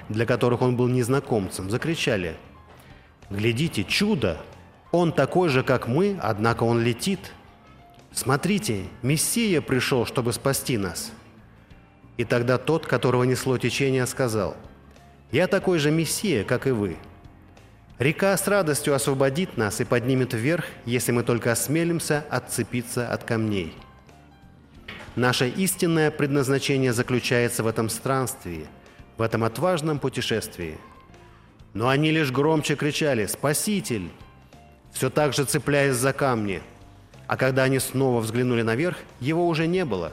для 0.10 0.26
которых 0.26 0.62
он 0.62 0.76
был 0.76 0.88
незнакомцем, 0.88 1.70
закричали 1.70 2.36
«Глядите, 3.30 3.84
чудо! 3.84 4.38
Он 4.92 5.12
такой 5.12 5.50
же, 5.50 5.64
как 5.64 5.88
мы, 5.88 6.18
однако 6.22 6.64
он 6.64 6.82
летит!» 6.82 7.34
«Смотрите, 8.12 8.86
Мессия 9.02 9.62
пришел, 9.62 10.06
чтобы 10.06 10.34
спасти 10.34 10.78
нас!» 10.78 11.12
И 12.18 12.26
тогда 12.26 12.58
тот, 12.58 12.86
которого 12.86 13.24
несло 13.24 13.58
течение, 13.58 14.06
сказал– 14.06 14.56
я 15.32 15.48
такой 15.48 15.80
же 15.80 15.92
Мессия, 15.92 16.44
как 16.44 16.68
и 16.68 16.72
вы. 16.72 16.98
Река 18.00 18.36
с 18.36 18.48
радостью 18.48 18.94
освободит 18.94 19.56
нас 19.56 19.80
и 19.80 19.86
поднимет 19.86 20.34
вверх, 20.34 20.66
если 20.86 21.14
мы 21.14 21.24
только 21.24 21.54
осмелимся 21.54 22.26
отцепиться 22.30 23.08
от 23.08 23.24
камней. 23.24 23.74
Наше 25.16 25.48
истинное 25.48 26.12
предназначение 26.12 26.92
заключается 26.92 27.64
в 27.64 27.68
этом 27.68 27.90
странствии, 27.90 28.68
в 29.18 29.22
этом 29.22 29.46
отважном 29.46 30.00
путешествии. 30.00 30.78
Но 31.74 31.88
они 31.88 32.12
лишь 32.12 32.32
громче 32.32 32.76
кричали 32.76 33.26
«Спаситель!», 33.26 34.12
все 34.92 35.10
так 35.10 35.34
же 35.34 35.46
цепляясь 35.46 35.96
за 35.96 36.14
камни. 36.14 36.62
А 37.28 37.38
когда 37.38 37.64
они 37.64 37.80
снова 37.80 38.20
взглянули 38.20 38.62
наверх, 38.62 38.98
его 39.20 39.48
уже 39.48 39.68
не 39.68 39.86
было. 39.86 40.12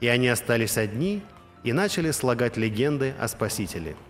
И 0.00 0.08
они 0.08 0.28
остались 0.28 0.76
одни 0.76 1.22
и 1.62 1.72
начали 1.72 2.10
слагать 2.10 2.56
легенды 2.56 3.14
о 3.20 3.28
Спасителе– 3.28 3.96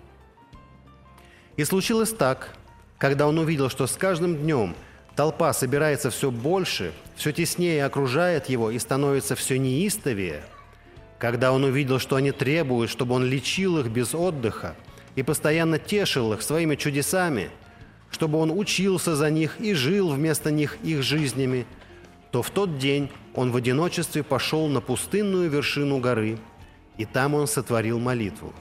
и 1.56 1.64
случилось 1.64 2.10
так, 2.10 2.56
когда 2.98 3.28
он 3.28 3.38
увидел, 3.38 3.68
что 3.68 3.86
с 3.86 3.96
каждым 3.96 4.36
днем 4.36 4.74
толпа 5.14 5.52
собирается 5.52 6.10
все 6.10 6.30
больше, 6.30 6.92
все 7.14 7.32
теснее 7.32 7.84
окружает 7.84 8.48
его 8.48 8.70
и 8.70 8.78
становится 8.78 9.36
все 9.36 9.58
неистовее, 9.58 10.42
когда 11.18 11.52
он 11.52 11.64
увидел, 11.64 11.98
что 11.98 12.16
они 12.16 12.32
требуют, 12.32 12.90
чтобы 12.90 13.14
он 13.14 13.24
лечил 13.24 13.78
их 13.78 13.88
без 13.88 14.14
отдыха 14.14 14.74
и 15.14 15.22
постоянно 15.22 15.78
тешил 15.78 16.32
их 16.32 16.40
своими 16.40 16.74
чудесами, 16.74 17.50
чтобы 18.22 18.38
он 18.38 18.56
учился 18.56 19.16
за 19.16 19.30
них 19.30 19.60
и 19.60 19.74
жил 19.74 20.10
вместо 20.10 20.52
них 20.52 20.78
их 20.84 21.02
жизнями, 21.02 21.66
то 22.30 22.40
в 22.40 22.50
тот 22.50 22.78
день 22.78 23.10
он 23.34 23.50
в 23.50 23.56
одиночестве 23.56 24.22
пошел 24.22 24.68
на 24.68 24.80
пустынную 24.80 25.50
вершину 25.50 25.98
горы, 25.98 26.38
и 26.98 27.04
там 27.04 27.34
он 27.34 27.48
сотворил 27.48 27.98
молитву. 27.98 28.52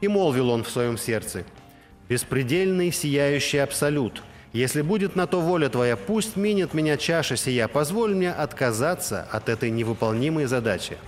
И 0.00 0.06
молвил 0.06 0.48
он 0.48 0.62
в 0.62 0.70
своем 0.70 0.96
сердце– 0.96 1.44
беспредельный 2.08 2.92
сияющий 2.92 3.58
абсолют. 3.58 4.22
Если 4.52 4.82
будет 4.82 5.16
на 5.16 5.26
то 5.26 5.40
воля 5.40 5.68
Твоя, 5.68 5.96
пусть 5.96 6.36
минет 6.36 6.72
меня 6.72 6.96
чаша 6.96 7.34
сия, 7.34 7.66
позволь 7.66 8.14
мне 8.14 8.30
отказаться 8.30 9.26
от 9.32 9.48
этой 9.48 9.72
невыполнимой 9.72 10.44
задачи. 10.44 10.98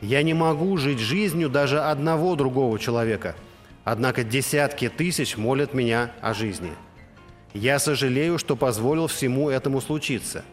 Я 0.00 0.22
не 0.22 0.32
могу 0.32 0.78
жить 0.78 1.00
жизнью 1.00 1.50
даже 1.50 1.82
одного 1.82 2.34
другого 2.34 2.78
человека, 2.78 3.36
однако 3.84 4.24
десятки 4.24 4.88
тысяч 4.88 5.36
молят 5.36 5.74
меня 5.74 6.12
о 6.20 6.34
жизни. 6.34 6.72
Я 7.54 7.78
сожалею, 7.78 8.38
что 8.38 8.56
позволил 8.56 9.06
всему 9.06 9.50
этому 9.50 9.80
случиться. 9.80 10.44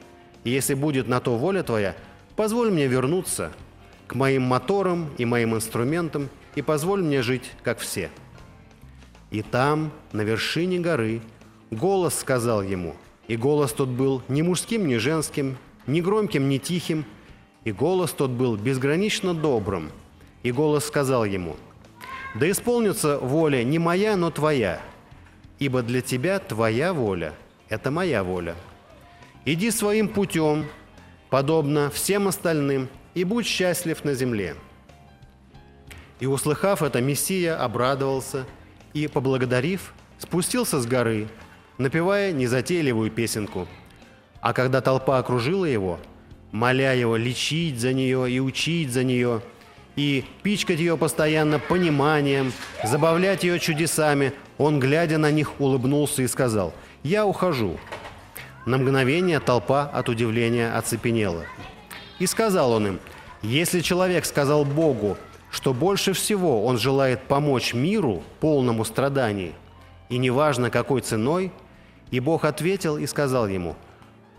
Если 0.44 0.74
будет 0.74 1.08
на 1.08 1.20
то 1.20 1.38
воля 1.38 1.63
Твоя, 1.63 1.96
позволь 2.36 2.72
мне 2.72 2.88
вернуться 2.88 3.52
к 4.08 4.15
моим 4.15 4.44
моторам 4.44 5.10
и 5.18 5.26
моим 5.26 5.56
инструментам 5.56 6.30
и 6.56 6.62
позволь 6.62 7.02
мне 7.02 7.22
жить, 7.22 7.52
как 7.63 7.80
все». 7.80 8.10
И 9.32 9.44
там, 9.44 9.92
на 10.12 10.22
вершине 10.22 10.80
горы, 10.80 11.22
голос 11.70 12.15
сказал 12.15 12.63
ему, 12.63 12.96
и 13.28 13.38
голос 13.38 13.72
тот 13.74 13.89
был 13.89 14.24
ни 14.28 14.42
мужским, 14.42 14.88
ни 14.88 14.96
женским, 14.96 15.58
ни 15.86 16.02
громким, 16.02 16.50
ни 16.50 16.58
тихим, 16.58 17.06
и 17.63 17.72
голос 17.72 18.12
тот 18.12 18.32
был 18.32 18.56
безгранично 18.56 19.36
добрым. 19.36 19.92
И 20.42 20.52
голос 20.52 20.86
сказал 20.86 21.26
ему, 21.26 21.58
«Да 22.36 22.50
исполнится 22.50 23.18
воля 23.18 23.63
не 23.63 23.80
моя, 23.80 24.15
но 24.15 24.30
твоя, 24.30 24.82
ибо 25.58 25.82
для 25.82 26.02
тебя 26.02 26.39
твоя 26.39 26.94
воля– 26.94 27.34
это 27.70 27.92
моя 27.92 28.24
воля. 28.24 28.56
Иди 29.46 29.72
своим 29.72 30.08
путем, 30.08 30.65
подобно 31.30 31.89
всем 31.89 32.28
остальным, 32.28 32.88
и 33.15 33.24
будь 33.24 33.46
счастлив 33.46 34.04
на 34.04 34.13
земле». 34.13 34.56
И, 36.20 36.26
услыхав 36.26 36.84
это, 36.84 37.02
Мессия 37.02 37.62
обрадовался– 37.62 38.46
и, 38.94 39.08
поблагодарив, 39.08 39.94
спустился 40.18 40.80
с 40.80 40.86
горы, 40.86 41.28
напевая 41.78 42.32
незатейливую 42.32 43.12
песенку. 43.12 43.68
А 44.42 44.54
когда 44.54 44.82
толпа 44.82 45.18
окружила 45.20 45.65
его, 45.65 46.00
моля 46.52 46.94
его 46.94 47.18
лечить 47.18 47.80
за 47.80 47.94
нее 47.94 48.32
и 48.32 48.39
учить 48.39 48.92
за 48.92 49.04
нее, 49.04 49.42
и 50.00 50.24
пичкать 50.44 50.80
ее 50.80 50.96
постоянно 50.96 51.60
пониманием, 51.60 52.54
забавлять 52.86 53.44
ее 53.44 53.60
чудесами, 53.60 54.32
он, 54.58 54.80
глядя 54.80 55.18
на 55.18 55.30
них, 55.30 55.60
улыбнулся 55.60 56.22
и 56.22 56.28
сказал 56.28 56.74
«Я 57.04 57.26
ухожу». 57.26 57.78
На 58.66 58.78
мгновение 58.78 59.42
толпа 59.42 59.84
от 59.84 60.08
удивления 60.08 60.72
оцепенела. 60.72 61.44
И 62.18 62.28
сказал 62.28 62.72
он 62.72 62.88
им, 62.88 63.00
«Если 63.42 63.82
человек 63.82 64.24
сказал 64.24 64.64
Богу, 64.64 65.18
что 65.52 65.74
больше 65.74 66.14
всего 66.14 66.64
он 66.64 66.78
желает 66.78 67.24
помочь 67.24 67.74
миру, 67.74 68.24
полному 68.40 68.86
страданий, 68.86 69.54
и 70.08 70.18
неважно 70.18 70.70
какой 70.70 71.02
ценой, 71.02 71.52
и 72.10 72.22
Бог 72.22 72.46
ответил 72.46 72.98
и 72.98 73.06
сказал 73.06 73.50
ему, 73.50 73.76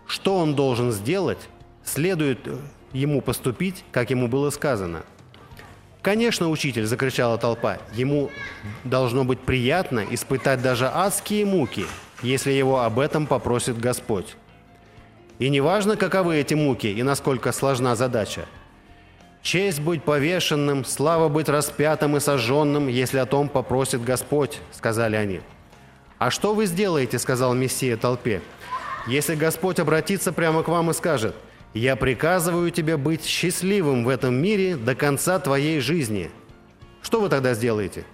что 0.07 0.37
он 0.37 0.55
должен 0.55 0.91
сделать, 0.91 1.49
следует 1.83 2.39
ему 2.93 3.21
поступить, 3.21 3.83
как 3.91 4.09
ему 4.09 4.27
было 4.27 4.49
сказано. 4.49 5.03
«Конечно, 6.01 6.49
учитель!»– 6.49 6.85
закричала 6.87 7.37
толпа. 7.37 7.77
«Ему 7.93 8.31
должно 8.83 9.23
быть 9.23 9.39
приятно 9.39 10.05
испытать 10.09 10.61
даже 10.61 10.87
адские 10.87 11.45
муки, 11.45 11.85
если 12.23 12.51
его 12.51 12.81
об 12.81 12.99
этом 12.99 13.27
попросит 13.27 13.79
Господь. 13.79 14.35
И 15.39 15.49
неважно, 15.49 15.97
каковы 15.97 16.37
эти 16.37 16.53
муки 16.53 16.87
и 16.87 17.03
насколько 17.03 17.51
сложна 17.51 17.95
задача– 17.95 18.45
Честь 19.41 19.79
быть 19.79 20.03
повешенным, 20.03 20.85
слава 20.85 21.27
быть 21.27 21.49
распятым 21.49 22.15
и 22.15 22.19
сожженным, 22.19 22.87
если 22.87 23.17
о 23.17 23.25
том 23.25 23.49
попросит 23.49 24.03
Господь»,— 24.03 24.59
сказали 24.71 25.15
они. 25.15 25.41
«А 26.19 26.29
что 26.29 26.53
вы 26.53 26.67
сделаете?»— 26.67 27.17
сказал 27.19 27.55
Мессия 27.55 27.97
толпе. 27.97 28.41
«Если 29.07 29.33
Господь 29.33 29.79
обратится 29.79 30.31
прямо 30.31 30.61
к 30.61 30.67
вам 30.67 30.91
и 30.91 30.93
скажет, 30.93 31.35
«Я 31.73 31.95
приказываю 31.95 32.71
тебе 32.71 32.97
быть 32.97 33.25
счастливым 33.25 34.03
в 34.03 34.09
этом 34.09 34.35
мире 34.35 34.75
до 34.75 34.95
конца 34.95 35.39
твоей 35.39 35.79
жизни», 35.79 36.29
что 37.01 37.19
вы 37.19 37.29
тогда 37.29 37.53
сделаете?» 37.53 38.05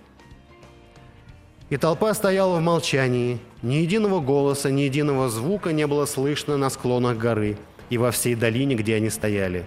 И 1.70 1.78
толпа 1.78 2.13
стояла 2.13 2.58
в 2.58 2.62
молчании. 2.62 3.39
Ни 3.62 3.76
единого 3.76 4.22
голоса, 4.22 4.72
ни 4.72 4.82
единого 4.82 5.30
звука 5.30 5.74
не 5.74 5.86
было 5.86 6.06
слышно 6.06 6.58
на 6.58 6.70
склонах 6.70 7.17
горы, 7.17 7.58
и 7.89 7.98
во 7.98 8.12
всей 8.12 8.36
долине, 8.36 8.76
где 8.76 8.96
они 8.96 9.10
стояли. 9.10 9.65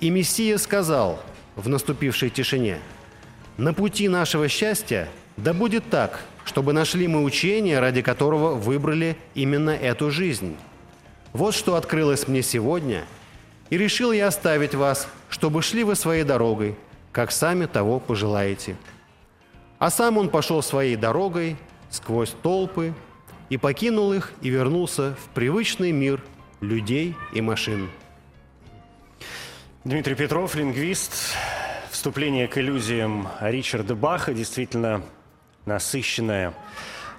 И 0.00 0.10
Мессия 0.10 0.58
сказал 0.58 1.20
в 1.54 1.68
наступившей 1.68 2.30
тишине, 2.30 2.78
«На 3.56 3.72
пути 3.72 4.08
нашего 4.08 4.48
счастья 4.48 5.08
да 5.36 5.52
будет 5.52 5.88
так, 5.90 6.20
чтобы 6.44 6.72
нашли 6.72 7.06
мы 7.06 7.22
учение, 7.22 7.78
ради 7.78 8.02
которого 8.02 8.54
выбрали 8.54 9.16
именно 9.34 9.70
эту 9.70 10.10
жизнь. 10.10 10.56
Вот 11.32 11.54
что 11.54 11.76
открылось 11.76 12.28
мне 12.28 12.42
сегодня, 12.42 13.04
и 13.70 13.78
решил 13.78 14.12
я 14.12 14.26
оставить 14.26 14.74
вас, 14.74 15.08
чтобы 15.28 15.62
шли 15.62 15.84
вы 15.84 15.94
своей 15.94 16.24
дорогой, 16.24 16.76
как 17.12 17.30
сами 17.32 17.66
того 17.66 18.00
пожелаете». 18.00 18.76
А 19.78 19.88
сам 19.88 20.18
он 20.18 20.28
пошел 20.28 20.62
своей 20.62 20.94
дорогой 20.94 21.56
сквозь 21.88 22.34
толпы 22.42 22.92
и 23.48 23.56
покинул 23.56 24.12
их 24.12 24.32
и 24.42 24.50
вернулся 24.50 25.14
в 25.14 25.30
привычный 25.34 25.90
мир 25.90 26.22
людей 26.60 27.16
и 27.32 27.40
машин. 27.40 27.88
Дмитрий 29.84 30.14
Петров, 30.14 30.54
лингвист. 30.54 31.34
Вступление 31.90 32.46
к 32.46 32.58
иллюзиям 32.58 33.28
Ричарда 33.40 33.94
Баха 33.94 34.34
действительно 34.34 35.02
насыщенное 35.64 36.54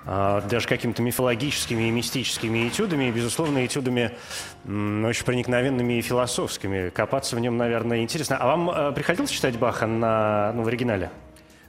даже 0.06 0.68
какими-то 0.68 1.02
мифологическими 1.04 1.84
и 1.84 1.92
мистическими 1.92 2.68
этюдами, 2.68 3.06
и, 3.06 3.12
безусловно, 3.12 3.66
этюдами 3.66 4.12
очень 4.66 5.26
проникновенными 5.26 6.00
и 6.00 6.02
философскими. 6.02 6.90
Копаться 6.90 7.36
в 7.36 7.40
нем, 7.40 7.58
наверное, 7.58 8.02
интересно. 8.02 8.38
А 8.38 8.48
вам 8.48 8.70
а, 8.70 8.92
приходилось 8.92 9.30
читать 9.30 9.58
Баха 9.60 9.86
на, 9.86 10.54
ну, 10.54 10.64
в 10.64 10.68
оригинале? 10.68 11.12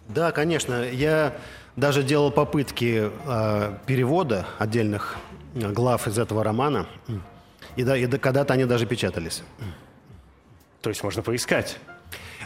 Да, 0.09 0.33
конечно. 0.33 0.83
Я 0.83 1.35
даже 1.77 2.03
делал 2.03 2.31
попытки 2.31 3.11
э, 3.27 3.75
перевода 3.87 4.47
отдельных 4.59 5.17
глав 5.55 6.07
из 6.09 6.19
этого 6.19 6.43
романа. 6.43 6.87
И, 7.77 7.85
да, 7.85 7.97
и 7.97 8.07
когда-то 8.07 8.55
они 8.55 8.65
даже 8.65 8.87
печатались. 8.87 9.43
То 10.81 10.91
есть 10.91 11.03
можно 11.03 11.23
поискать? 11.23 11.79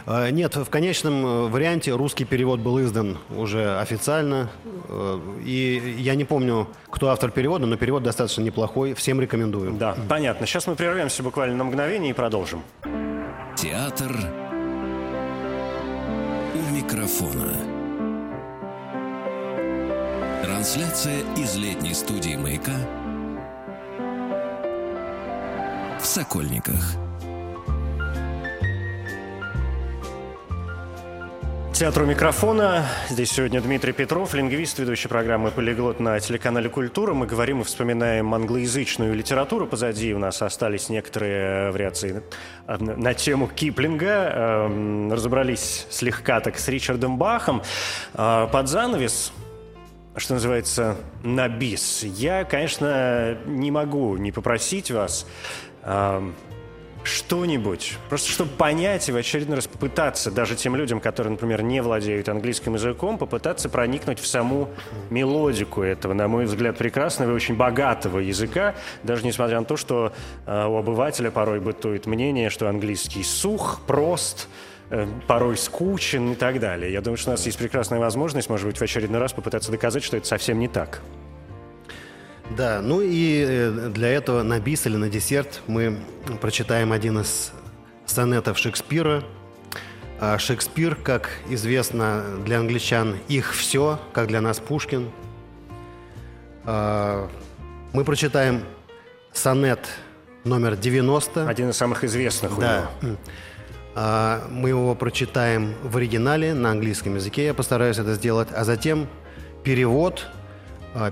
Э, 0.05 0.29
нет, 0.29 0.55
в 0.55 0.69
конечном 0.69 1.25
э, 1.25 1.47
варианте 1.47 1.91
русский 1.93 2.25
перевод 2.25 2.59
был 2.59 2.79
издан 2.81 3.17
уже 3.35 3.79
официально. 3.79 4.49
Э, 4.89 5.19
и 5.43 5.95
я 5.99 6.15
не 6.15 6.25
помню, 6.25 6.67
кто 6.89 7.09
автор 7.09 7.31
перевода, 7.31 7.65
но 7.65 7.77
перевод 7.77 8.03
достаточно 8.03 8.41
неплохой. 8.41 8.93
Всем 8.93 9.19
рекомендую. 9.21 9.73
Да, 9.73 9.95
понятно. 10.07 10.45
Сейчас 10.45 10.67
мы 10.67 10.75
прервемся 10.75 11.23
буквально 11.23 11.55
на 11.55 11.63
мгновение 11.63 12.11
и 12.11 12.13
продолжим. 12.13 12.61
Театр 13.55 14.15
у 16.53 16.75
микрофона. 16.75 17.53
Трансляция 20.43 21.19
из 21.35 21.55
летней 21.55 21.93
студии 21.93 22.35
«Маяка» 22.35 22.73
в 25.99 26.05
Сокольниках. 26.05 27.06
Театру 31.77 32.07
микрофона. 32.07 32.87
Здесь 33.07 33.33
сегодня 33.33 33.61
Дмитрий 33.61 33.93
Петров, 33.93 34.33
лингвист, 34.33 34.79
ведущий 34.79 35.07
программы 35.07 35.51
«Полиглот» 35.51 35.99
на 35.99 36.19
телеканале 36.19 36.69
«Культура». 36.69 37.13
Мы 37.13 37.27
говорим 37.27 37.61
и 37.61 37.63
вспоминаем 37.63 38.33
англоязычную 38.33 39.13
литературу. 39.13 39.67
Позади 39.67 40.11
у 40.11 40.17
нас 40.17 40.41
остались 40.41 40.89
некоторые 40.89 41.69
вариации 41.69 42.23
на 42.65 43.13
тему 43.13 43.47
Киплинга. 43.47 44.07
Эм, 44.07 45.13
разобрались 45.13 45.85
слегка 45.91 46.39
так 46.39 46.57
с 46.57 46.67
Ричардом 46.67 47.19
Бахом. 47.19 47.61
А, 48.15 48.47
под 48.47 48.69
занавес 48.69 49.31
что 50.15 50.33
называется, 50.33 50.95
на 51.21 51.47
бис. 51.47 52.01
Я, 52.01 52.43
конечно, 52.43 53.37
не 53.45 53.69
могу 53.69 54.17
не 54.17 54.31
попросить 54.31 54.89
вас 54.89 55.27
эм, 55.83 56.33
что-нибудь, 57.07 57.97
просто 58.09 58.29
чтобы 58.29 58.51
понять 58.51 59.09
и 59.09 59.11
в 59.11 59.15
очередной 59.15 59.55
раз 59.55 59.67
попытаться, 59.67 60.31
даже 60.31 60.55
тем 60.55 60.75
людям, 60.75 60.99
которые, 60.99 61.31
например, 61.31 61.63
не 61.63 61.81
владеют 61.81 62.29
английским 62.29 62.75
языком, 62.75 63.17
попытаться 63.17 63.69
проникнуть 63.69 64.19
в 64.19 64.27
саму 64.27 64.69
мелодику 65.09 65.81
этого, 65.81 66.13
на 66.13 66.27
мой 66.27 66.45
взгляд, 66.45 66.77
прекрасного 66.77 67.31
и 67.31 67.33
очень 67.33 67.55
богатого 67.55 68.19
языка, 68.19 68.75
даже 69.03 69.25
несмотря 69.25 69.59
на 69.59 69.65
то, 69.65 69.77
что 69.77 70.13
э, 70.45 70.65
у 70.67 70.77
обывателя 70.77 71.31
порой 71.31 71.59
бытует 71.59 72.05
мнение, 72.05 72.49
что 72.49 72.69
английский 72.69 73.23
сух, 73.23 73.81
прост, 73.87 74.47
э, 74.89 75.07
порой 75.27 75.57
скучен 75.57 76.33
и 76.33 76.35
так 76.35 76.59
далее. 76.59 76.91
Я 76.91 77.01
думаю, 77.01 77.17
что 77.17 77.31
у 77.31 77.33
нас 77.33 77.45
есть 77.45 77.57
прекрасная 77.57 77.99
возможность, 77.99 78.49
может 78.49 78.67
быть, 78.67 78.77
в 78.77 78.81
очередной 78.81 79.19
раз 79.19 79.33
попытаться 79.33 79.71
доказать, 79.71 80.03
что 80.03 80.17
это 80.17 80.27
совсем 80.27 80.59
не 80.59 80.67
так. 80.67 81.01
Да, 82.55 82.81
ну 82.81 83.01
и 83.01 83.43
э, 83.45 83.89
для 83.93 84.09
этого 84.09 84.41
на 84.43 84.59
бис 84.59 84.85
или 84.85 84.95
на 84.95 85.09
десерт 85.09 85.61
мы 85.67 85.97
прочитаем 86.39 86.91
один 86.91 87.19
из 87.19 87.51
сонетов 88.05 88.57
Шекспира. 88.57 89.23
А 90.19 90.37
Шекспир, 90.39 90.95
как 90.95 91.29
известно 91.49 92.23
для 92.45 92.59
англичан, 92.59 93.17
их 93.27 93.53
все, 93.53 93.99
как 94.13 94.27
для 94.27 94.41
нас 94.41 94.59
Пушкин. 94.59 95.11
А, 96.63 97.29
мы 97.93 98.03
прочитаем 98.03 98.63
сонет 99.31 99.87
номер 100.43 100.75
90. 100.75 101.47
Один 101.47 101.69
из 101.69 101.77
самых 101.77 102.03
известных 102.03 102.57
да. 102.57 102.89
у 103.01 103.05
него. 103.05 103.17
А, 103.93 104.47
мы 104.49 104.69
его 104.69 104.95
прочитаем 104.95 105.75
в 105.83 105.97
оригинале 105.97 106.53
на 106.53 106.71
английском 106.71 107.15
языке, 107.15 107.45
я 107.45 107.53
постараюсь 107.53 107.97
это 107.97 108.13
сделать, 108.13 108.47
а 108.55 108.63
затем 108.63 109.07
перевод 109.63 110.27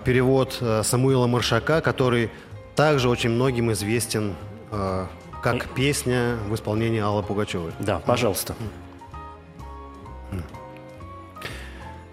перевод 0.05 0.59
э, 0.61 0.83
Самуила 0.83 1.27
Маршака, 1.27 1.81
который 1.81 2.31
также 2.77 3.09
очень 3.09 3.31
многим 3.31 3.73
известен 3.73 4.35
э, 4.71 5.07
как 5.43 5.69
песня 5.75 6.37
в 6.49 6.55
исполнении 6.55 7.01
Аллы 7.01 7.23
Пугачевой. 7.23 7.73
Да, 7.79 7.99
пожалуйста. 7.99 8.55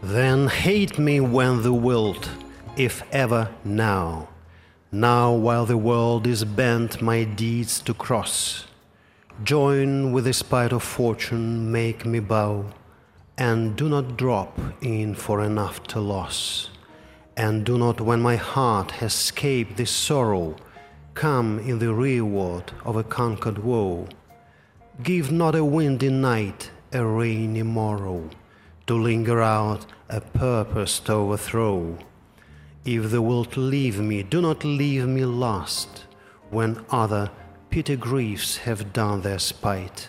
Then 0.02 0.48
hate 0.48 0.98
me 0.98 1.20
when 1.20 1.64
the 1.64 1.74
world, 1.74 2.30
if 2.78 3.04
ever 3.12 3.50
now, 3.66 4.28
now 4.92 5.34
while 5.34 5.66
the 5.66 5.78
world 5.78 6.28
is 6.28 6.46
bent 6.46 7.02
my 7.02 7.24
deeds 7.24 7.82
to 7.82 7.94
cross, 7.94 8.66
join 9.44 10.14
with 10.14 10.26
the 10.26 10.34
spite 10.34 10.72
of 10.72 10.84
fortune, 10.84 11.72
make 11.72 12.06
me 12.06 12.20
bow, 12.20 12.66
and 13.38 13.76
do 13.76 13.90
not 13.90 14.16
drop 14.18 14.58
in 14.82 15.14
for 15.16 15.42
an 15.42 15.58
after 15.58 16.00
loss. 16.00 16.70
And 17.37 17.65
do 17.65 17.79
not, 17.79 18.01
when 18.01 18.21
my 18.21 18.37
heart 18.37 18.91
has 18.93 19.15
escaped 19.15 19.77
this 19.77 19.91
sorrow, 19.91 20.57
come 21.15 21.59
in 21.61 21.79
the 21.79 21.95
reward 21.95 22.73
of 22.85 22.97
a 22.97 23.05
conquered 23.05 23.59
woe. 23.59 24.09
Give 25.03 25.33
not 25.33 25.55
a 25.55 25.65
windy 25.65 26.11
night 26.11 26.71
a 26.93 27.05
rainy 27.05 27.63
morrow 27.63 28.29
to 28.87 28.95
linger 28.95 29.41
out 29.41 29.87
a 30.09 30.21
purpose 30.21 30.99
to 31.01 31.13
overthrow. 31.15 31.99
If 32.85 33.11
thou 33.11 33.23
wilt 33.23 33.57
leave 33.57 33.99
me, 33.99 34.23
do 34.23 34.43
not 34.43 34.65
leave 34.65 35.07
me 35.07 35.25
lost 35.25 36.05
when 36.51 36.85
other 36.91 37.31
petty 37.71 37.97
griefs 37.97 38.59
have 38.59 38.93
done 38.93 39.23
their 39.23 39.39
spite. 39.39 40.09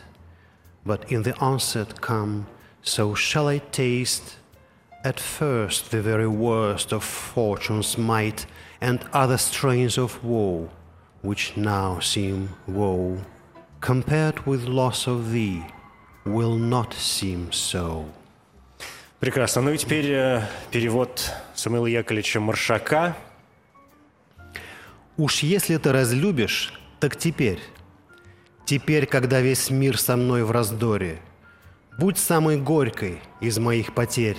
But 0.85 1.09
in 1.09 1.23
the 1.23 1.37
onset 1.37 2.01
come, 2.01 2.47
so 2.81 3.15
shall 3.15 3.47
I 3.47 3.59
taste 3.59 4.37
at 5.03 5.19
first 5.19 5.91
the 5.91 6.01
very 6.01 6.27
worst 6.27 6.93
of 6.93 7.03
fortune's 7.03 7.97
might 7.97 8.45
and 8.81 8.99
other 9.11 9.37
strains 9.37 9.97
of 9.97 10.23
woe, 10.23 10.69
which 11.21 11.57
now 11.57 11.99
seem 11.99 12.49
woe, 12.67 13.17
compared 13.81 14.45
with 14.45 14.65
loss 14.65 15.07
of 15.07 15.31
thee, 15.31 15.63
will 16.25 16.55
not 16.55 16.93
seem 16.93 17.51
so. 17.51 18.05
Прекрасно. 19.19 19.61
Ну 19.61 19.71
и 19.71 19.77
теперь 19.77 20.11
э, 20.11 20.41
перевод 20.71 21.31
Самуила 21.55 21.85
Яковлевича 21.85 22.41
Маршака. 22.41 23.15
«Уж 25.15 25.43
если 25.43 25.77
ты 25.77 25.91
разлюбишь, 25.91 26.73
так 26.99 27.15
теперь, 27.15 27.59
теперь, 28.65 29.05
когда 29.05 29.39
весь 29.39 29.69
мир 29.69 29.97
со 29.97 30.17
мной 30.17 30.43
в 30.43 30.51
раздоре, 30.51 31.21
будь 31.97 32.17
самой 32.17 32.57
горькой 32.57 33.21
из 33.39 33.59
моих 33.59 33.93
потерь, 33.93 34.37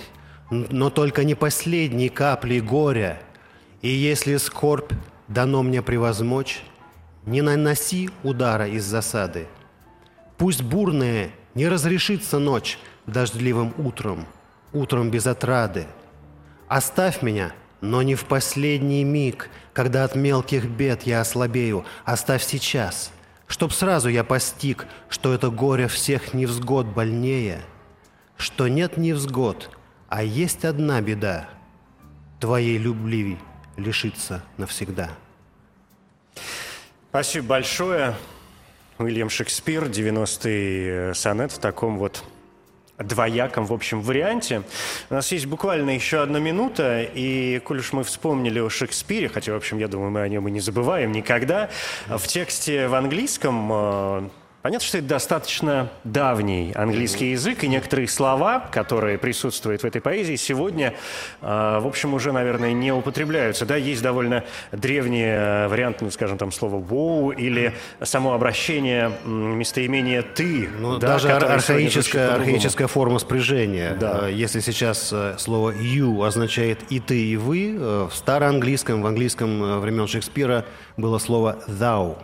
но 0.49 0.89
только 0.89 1.23
не 1.23 1.35
последней 1.35 2.09
капли 2.09 2.59
горя. 2.59 3.19
И 3.81 3.89
если 3.89 4.37
скорбь 4.37 4.91
дано 5.27 5.63
мне 5.63 5.81
превозмочь, 5.81 6.63
не 7.25 7.41
наноси 7.41 8.09
удара 8.23 8.67
из 8.67 8.83
засады. 8.83 9.47
Пусть 10.37 10.61
бурная 10.61 11.31
не 11.55 11.67
разрешится 11.67 12.39
ночь 12.39 12.77
дождливым 13.07 13.73
утром, 13.77 14.27
утром 14.73 15.09
без 15.09 15.25
отрады. 15.25 15.87
Оставь 16.67 17.21
меня, 17.21 17.53
но 17.81 18.01
не 18.01 18.15
в 18.15 18.25
последний 18.25 19.03
миг, 19.03 19.49
когда 19.73 20.03
от 20.03 20.15
мелких 20.15 20.65
бед 20.65 21.03
я 21.03 21.21
ослабею. 21.21 21.85
Оставь 22.03 22.43
сейчас, 22.43 23.11
чтоб 23.47 23.71
сразу 23.71 24.09
я 24.09 24.23
постиг, 24.23 24.85
что 25.09 25.33
это 25.33 25.49
горе 25.49 25.87
всех 25.87 26.33
невзгод 26.33 26.87
больнее, 26.87 27.61
что 28.37 28.67
нет 28.67 28.97
невзгод— 28.97 29.71
а 30.15 30.23
есть 30.23 30.63
одна 30.63 31.01
беда– 31.01 31.49
твоей 32.39 32.77
любви 32.77 33.37
лишиться 33.75 34.45
навсегда. 34.55 35.09
Спасибо 37.09 37.47
большое. 37.47 38.15
Уильям 38.97 39.29
Шекспир, 39.29 39.83
90-й 39.83 41.13
сонет 41.13 41.51
в 41.51 41.59
таком 41.59 41.97
вот 41.97 42.23
двояком, 42.97 43.65
в 43.65 43.73
общем, 43.73 43.99
варианте. 43.99 44.63
У 45.09 45.15
нас 45.15 45.29
есть 45.33 45.47
буквально 45.47 45.89
еще 45.89 46.21
одна 46.21 46.39
минута, 46.39 47.01
и 47.01 47.59
коль 47.65 47.79
уж 47.79 47.91
мы 47.91 48.05
вспомнили 48.05 48.59
о 48.61 48.69
Шекспире, 48.69 49.27
хотя, 49.27 49.51
в 49.51 49.57
общем, 49.57 49.79
я 49.79 49.89
думаю, 49.89 50.11
мы 50.11 50.21
о 50.21 50.29
нем 50.29 50.47
и 50.47 50.51
не 50.51 50.61
забываем 50.61 51.11
никогда, 51.11 51.69
в 52.07 52.25
тексте 52.25 52.87
в 52.87 52.95
английском 52.95 53.69
э, 53.69 54.29
Понятно, 54.65 54.87
что 54.87 54.97
это 54.97 55.09
достаточно 55.09 55.91
давний 56.03 56.71
английский 56.73 57.29
язык, 57.29 57.63
и 57.63 57.67
некоторые 57.67 58.07
слова, 58.07 58.67
которые 58.71 59.19
присутствуют 59.19 59.83
в 59.83 59.85
этой 59.85 60.01
поэзии, 60.01 60.37
сегодня, 60.37 60.95
э, 61.43 61.79
в 61.79 61.85
общем, 61.85 62.15
уже, 62.15 62.31
наверное, 62.31 62.73
не 62.73 62.91
употребляются. 62.91 63.67
Да, 63.67 63.75
есть 63.75 64.01
довольно 64.01 64.43
древние 64.71 65.35
э, 65.35 65.67
варианты, 65.67 66.05
ну, 66.05 66.09
скажем, 66.09 66.39
там, 66.39 66.51
слова 66.51 66.77
«воу» 66.77 67.29
или 67.29 67.75
само 68.01 68.33
обращение 68.33 69.11
местоимения 69.23 70.23
«ты». 70.23 70.67
Ну, 70.79 70.97
да, 70.97 71.09
даже 71.09 71.29
архаическая, 71.29 72.33
архаическая 72.33 72.87
форма 72.87 73.19
спряжения. 73.19 73.95
Да. 73.99 74.29
Э, 74.29 74.33
если 74.33 74.61
сейчас 74.61 75.13
слово 75.37 75.75
«you» 75.75 76.25
означает 76.25 76.79
«и 76.89 76.99
ты, 76.99 77.23
и 77.23 77.37
вы», 77.37 78.07
в 78.09 78.15
староанглийском, 78.15 79.03
в 79.03 79.05
английском 79.05 79.79
времен 79.79 80.07
Шекспира 80.07 80.65
было 80.97 81.19
слово 81.19 81.59
«thou». 81.67 82.17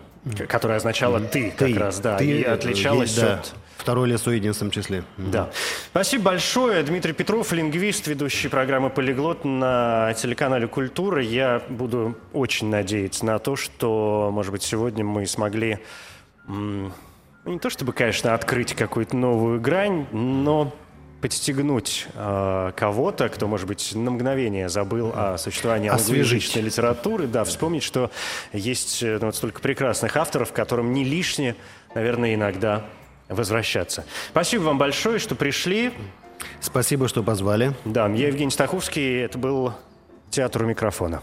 Которая 0.47 0.77
означала 0.77 1.19
«ты», 1.19 1.51
как 1.51 1.75
раз, 1.77 1.99
да, 1.99 2.17
ты, 2.17 2.25
и 2.25 2.43
отличалась 2.43 3.15
да. 3.15 3.35
от... 3.35 3.53
Второе 3.77 4.07
лицо 4.07 4.29
в 4.29 4.33
единственном 4.35 4.69
числе. 4.69 5.03
Да. 5.17 5.49
Спасибо 5.89 6.25
большое. 6.25 6.83
Дмитрий 6.83 7.13
Петров, 7.13 7.51
лингвист, 7.51 8.05
ведущий 8.05 8.47
программы 8.47 8.91
«Полиглот» 8.91 9.43
на 9.43 10.13
телеканале 10.13 10.67
«Культура». 10.67 11.19
Я 11.23 11.63
буду 11.67 12.15
очень 12.31 12.69
надеяться 12.69 13.25
на 13.25 13.39
то, 13.39 13.55
что, 13.55 14.29
может 14.31 14.51
быть, 14.51 14.61
сегодня 14.61 15.03
мы 15.03 15.25
смогли 15.25 15.79
не 16.47 17.57
то 17.59 17.69
чтобы, 17.71 17.91
конечно, 17.93 18.35
открыть 18.35 18.75
какую-то 18.75 19.15
новую 19.15 19.59
грань, 19.59 20.05
но 20.11 20.71
подстегнуть 21.21 22.07
э, 22.15 22.71
кого-то, 22.75 23.29
кто, 23.29 23.47
может 23.47 23.67
быть, 23.67 23.93
на 23.93 24.11
мгновение 24.11 24.69
забыл 24.69 25.11
о 25.15 25.37
существовании 25.37 25.89
англоязычной 25.89 26.63
литературы, 26.63 27.27
да, 27.27 27.43
вспомнить, 27.43 27.83
что 27.83 28.11
есть 28.51 29.03
э, 29.03 29.17
ну, 29.19 29.27
вот 29.27 29.35
столько 29.35 29.61
прекрасных 29.61 30.17
авторов, 30.17 30.51
которым 30.51 30.93
не 30.93 31.03
лишне, 31.03 31.55
наверное, 31.93 32.33
иногда 32.33 32.85
возвращаться. 33.29 34.03
Спасибо 34.31 34.63
вам 34.63 34.77
большое, 34.77 35.19
что 35.19 35.35
пришли. 35.35 35.93
Спасибо, 36.59 37.07
что 37.07 37.23
позвали. 37.23 37.73
Да, 37.85 38.07
я 38.09 38.27
Евгений 38.27 38.51
Стаховский, 38.51 39.21
это 39.21 39.37
был 39.37 39.73
«Театр 40.31 40.63
у 40.63 40.65
микрофона». 40.65 41.21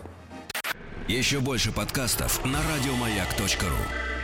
Еще 1.08 1.40
больше 1.40 1.72
подкастов 1.72 2.44
на 2.44 2.58
радиомаяк.ру 2.58 4.17